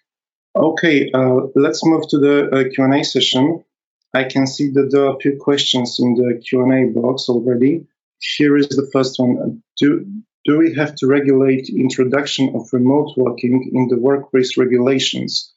Okay, 0.55 1.11
uh, 1.13 1.47
let's 1.55 1.85
move 1.85 2.07
to 2.09 2.19
the 2.19 2.51
uh, 2.51 2.65
Q&A 2.75 3.03
session. 3.05 3.65
I 4.13 4.25
can 4.25 4.47
see 4.47 4.71
that 4.73 4.91
there 4.91 5.07
are 5.07 5.17
a 5.17 5.19
few 5.19 5.39
questions 5.41 5.97
in 5.99 6.15
the 6.15 6.43
Q&A 6.47 6.93
box 6.93 7.29
already. 7.29 7.87
Here 8.19 8.57
is 8.57 8.69
the 8.69 8.89
first 8.93 9.19
one. 9.19 9.63
Do, 9.79 10.07
do 10.45 10.59
we 10.59 10.75
have 10.75 10.95
to 10.97 11.07
regulate 11.07 11.71
introduction 11.71 12.55
of 12.55 12.69
remote 12.73 13.15
working 13.17 13.71
in 13.73 13.89
the 13.89 13.99
workplace 13.99 14.59
regulations? 14.59 15.53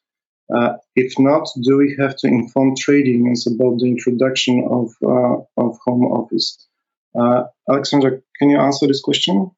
Uh, 0.53 0.73
if 0.95 1.13
not, 1.19 1.49
do 1.63 1.77
we 1.77 1.95
have 1.99 2.15
to 2.17 2.27
inform 2.27 2.75
trade 2.75 3.07
unions 3.07 3.47
about 3.47 3.79
the 3.79 3.87
introduction 3.87 4.65
of, 4.69 4.93
uh, 5.03 5.41
of 5.57 5.77
home 5.83 6.05
office? 6.05 6.65
Uh, 7.19 7.43
Aleksandra, 7.69 8.21
can 8.39 8.49
you 8.49 8.59
answer 8.59 8.87
this 8.87 9.01
question? 9.01 9.51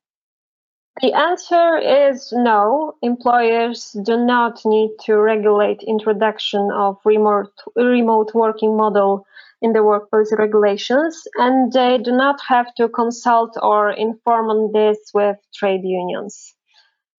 The 1.02 1.14
answer 1.14 1.78
is 1.78 2.32
no. 2.32 2.96
Employers 3.04 3.96
do 4.04 4.18
not 4.18 4.66
need 4.66 4.90
to 5.06 5.16
regulate 5.18 5.84
introduction 5.84 6.72
of 6.74 6.98
remote 7.06 7.54
remote 7.76 8.34
working 8.34 8.76
model 8.76 9.26
in 9.62 9.74
the 9.74 9.84
workplace 9.84 10.34
regulations, 10.36 11.28
and 11.36 11.72
they 11.72 12.00
do 12.00 12.12
not 12.12 12.40
have 12.48 12.74
to 12.76 12.90
consult 12.90 13.56
or 13.62 13.92
inform 13.92 14.50
on 14.50 14.72
this 14.72 14.98
with 15.14 15.38
trade 15.54 15.84
unions. 15.84 16.56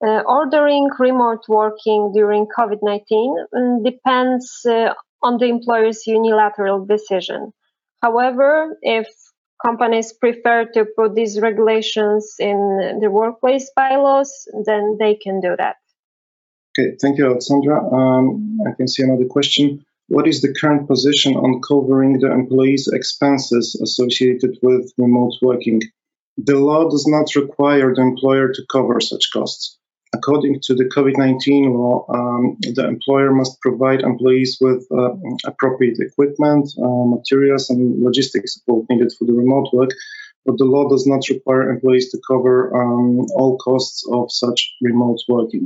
Uh, 0.04 0.22
ordering 0.26 0.88
remote 0.98 1.44
working 1.48 2.12
during 2.12 2.46
COVID 2.46 2.78
19 2.82 3.46
mm, 3.54 3.84
depends 3.84 4.66
uh, 4.68 4.92
on 5.22 5.38
the 5.38 5.46
employer's 5.46 6.04
unilateral 6.04 6.84
decision. 6.84 7.52
However, 8.02 8.76
if 8.82 9.08
companies 9.64 10.12
prefer 10.12 10.66
to 10.74 10.86
put 10.96 11.14
these 11.14 11.40
regulations 11.40 12.36
in 12.38 12.98
the 13.00 13.10
workplace 13.10 13.70
bylaws, 13.74 14.32
then 14.64 14.96
they 14.98 15.14
can 15.14 15.40
do 15.40 15.54
that. 15.56 15.76
Okay, 16.78 16.96
thank 17.00 17.18
you, 17.18 17.24
Aleksandra. 17.24 17.92
Um, 17.92 18.58
I 18.66 18.72
can 18.76 18.86
see 18.86 19.02
another 19.02 19.24
question. 19.24 19.84
What 20.06 20.28
is 20.28 20.40
the 20.40 20.54
current 20.54 20.86
position 20.86 21.34
on 21.34 21.60
covering 21.60 22.18
the 22.18 22.32
employees' 22.32 22.88
expenses 22.88 23.78
associated 23.82 24.58
with 24.62 24.92
remote 24.96 25.34
working? 25.42 25.82
The 26.36 26.58
law 26.58 26.88
does 26.88 27.06
not 27.06 27.34
require 27.34 27.94
the 27.94 28.02
employer 28.02 28.52
to 28.52 28.62
cover 28.70 29.00
such 29.00 29.30
costs. 29.32 29.77
According 30.18 30.60
to 30.64 30.74
the 30.74 30.84
COVID 30.84 31.16
19 31.16 31.74
law, 31.74 32.04
um, 32.08 32.56
the 32.60 32.86
employer 32.86 33.32
must 33.32 33.60
provide 33.60 34.00
employees 34.00 34.58
with 34.60 34.86
uh, 34.90 35.14
appropriate 35.44 35.98
equipment, 36.00 36.64
uh, 36.82 37.04
materials, 37.16 37.70
and 37.70 38.02
logistics 38.02 38.54
support 38.54 38.86
needed 38.90 39.12
for 39.16 39.24
the 39.26 39.32
remote 39.32 39.68
work, 39.72 39.90
but 40.44 40.58
the 40.58 40.64
law 40.64 40.88
does 40.88 41.06
not 41.06 41.28
require 41.28 41.70
employees 41.70 42.10
to 42.10 42.18
cover 42.30 42.54
um, 42.80 43.26
all 43.36 43.56
costs 43.58 44.04
of 44.12 44.32
such 44.32 44.74
remote 44.80 45.20
working. 45.28 45.64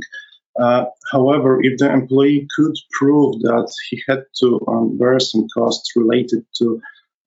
Uh, 0.59 0.85
however, 1.11 1.59
if 1.63 1.79
the 1.79 1.91
employee 1.91 2.47
could 2.55 2.75
prove 2.91 3.41
that 3.41 3.73
he 3.89 4.03
had 4.07 4.23
to 4.39 4.63
um, 4.67 4.97
bear 4.97 5.19
some 5.19 5.47
costs 5.57 5.95
related 5.95 6.45
to 6.57 6.79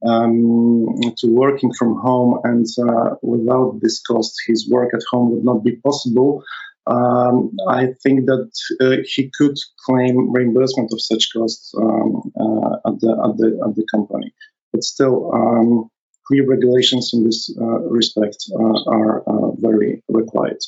um, 0.06 0.86
to 1.18 1.26
working 1.26 1.72
from 1.72 1.96
home, 1.96 2.38
and 2.44 2.66
uh, 2.78 3.16
without 3.22 3.80
this 3.80 4.00
cost, 4.02 4.34
his 4.46 4.68
work 4.68 4.94
at 4.94 5.00
home 5.10 5.30
would 5.32 5.44
not 5.44 5.64
be 5.64 5.76
possible, 5.76 6.44
um, 6.86 7.56
I 7.68 7.88
think 8.02 8.26
that 8.26 8.50
uh, 8.80 9.02
he 9.04 9.30
could 9.36 9.56
claim 9.84 10.32
reimbursement 10.32 10.92
of 10.92 11.00
such 11.00 11.32
costs 11.32 11.74
um, 11.76 12.32
uh, 12.38 12.76
at, 12.88 13.00
the, 13.00 13.10
at, 13.24 13.36
the, 13.38 13.60
at 13.66 13.74
the 13.74 13.86
company. 13.90 14.32
but 14.72 14.84
still, 14.84 15.34
um, 15.34 15.90
clear 16.26 16.46
regulations 16.46 17.12
in 17.12 17.24
this 17.24 17.54
uh, 17.60 17.80
respect 17.88 18.36
uh, 18.52 18.90
are 18.90 19.22
uh, 19.22 19.50
very 19.56 20.02
required. 20.08 20.58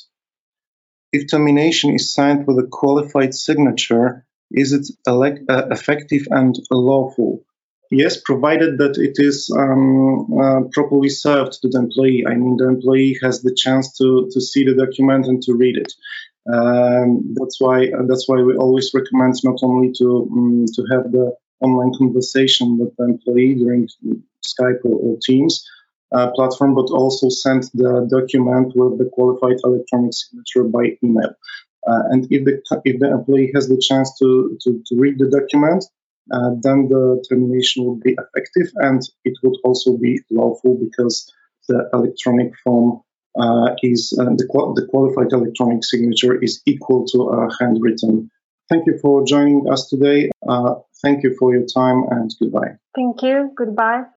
If 1.12 1.31
termination 1.31 1.94
is 1.94 2.12
signed 2.12 2.46
with 2.46 2.59
a 2.59 2.68
qualified 2.70 3.35
signature, 3.35 4.26
is 4.50 4.72
it 4.72 4.87
elect, 5.07 5.40
uh, 5.48 5.68
effective 5.70 6.26
and 6.31 6.54
lawful? 6.70 7.44
Yes, 7.90 8.20
provided 8.20 8.77
that 8.79 8.98
it 8.98 9.14
is 9.16 9.51
um, 9.57 10.27
uh, 10.38 10.61
properly 10.72 11.09
served 11.09 11.55
to 11.62 11.68
the 11.68 11.79
employee. 11.79 12.24
I 12.27 12.35
mean, 12.35 12.57
the 12.59 12.68
employee 12.68 13.16
has 13.22 13.40
the 13.40 13.55
chance 13.55 13.96
to, 13.96 14.29
to 14.31 14.40
see 14.40 14.64
the 14.64 14.74
document 14.74 15.27
and 15.27 15.42
to 15.44 15.55
read 15.55 15.77
it. 15.77 15.92
Um, 16.53 17.35
that's 17.35 17.61
why 17.61 17.87
uh, 17.87 18.05
that's 18.07 18.29
why 18.29 18.40
we 18.42 18.57
always 18.57 18.90
recommend 18.94 19.35
not 19.44 19.59
only 19.62 19.92
to 19.98 20.29
um, 20.33 20.64
to 20.74 20.83
have 20.90 21.12
the 21.12 21.35
online 21.61 21.92
conversation 21.98 22.79
with 22.79 22.94
the 22.96 23.05
employee 23.05 23.55
during 23.55 23.88
Skype 24.46 24.81
or, 24.85 24.96
or 24.96 25.18
Teams 25.22 25.62
uh, 26.12 26.31
platform, 26.31 26.74
but 26.74 26.90
also 26.90 27.29
send 27.29 27.64
the 27.74 28.07
document 28.11 28.72
with 28.74 28.98
the 28.98 29.11
qualified 29.12 29.57
electronic 29.64 30.14
signature 30.14 30.64
by 30.64 30.96
email. 31.05 31.35
Uh, 31.87 32.03
and 32.11 32.27
if 32.31 32.44
the 32.44 32.62
if 32.85 32.98
the 32.98 33.11
employee 33.11 33.51
has 33.55 33.68
the 33.68 33.79
chance 33.79 34.18
to 34.18 34.57
to, 34.62 34.83
to 34.87 34.96
read 34.96 35.18
the 35.18 35.29
document, 35.29 35.85
uh, 36.32 36.50
then 36.60 36.88
the 36.88 37.24
termination 37.28 37.84
would 37.84 38.00
be 38.00 38.16
effective, 38.18 38.72
and 38.76 39.02
it 39.24 39.34
would 39.42 39.56
also 39.64 39.96
be 39.96 40.20
lawful 40.30 40.78
because 40.78 41.32
the 41.68 41.88
electronic 41.92 42.52
form 42.64 43.00
uh, 43.38 43.74
is 43.82 44.16
uh, 44.18 44.24
the, 44.24 44.46
the 44.76 44.86
qualified 44.90 45.32
electronic 45.32 45.84
signature 45.84 46.42
is 46.42 46.60
equal 46.66 47.06
to 47.06 47.28
a 47.28 47.48
handwritten. 47.60 48.30
Thank 48.68 48.86
you 48.86 48.98
for 49.00 49.24
joining 49.24 49.66
us 49.70 49.88
today. 49.88 50.30
Uh, 50.46 50.74
thank 51.02 51.22
you 51.22 51.34
for 51.38 51.54
your 51.54 51.64
time 51.64 52.04
and 52.10 52.30
goodbye. 52.38 52.76
Thank 52.94 53.22
you. 53.22 53.52
Goodbye. 53.56 54.04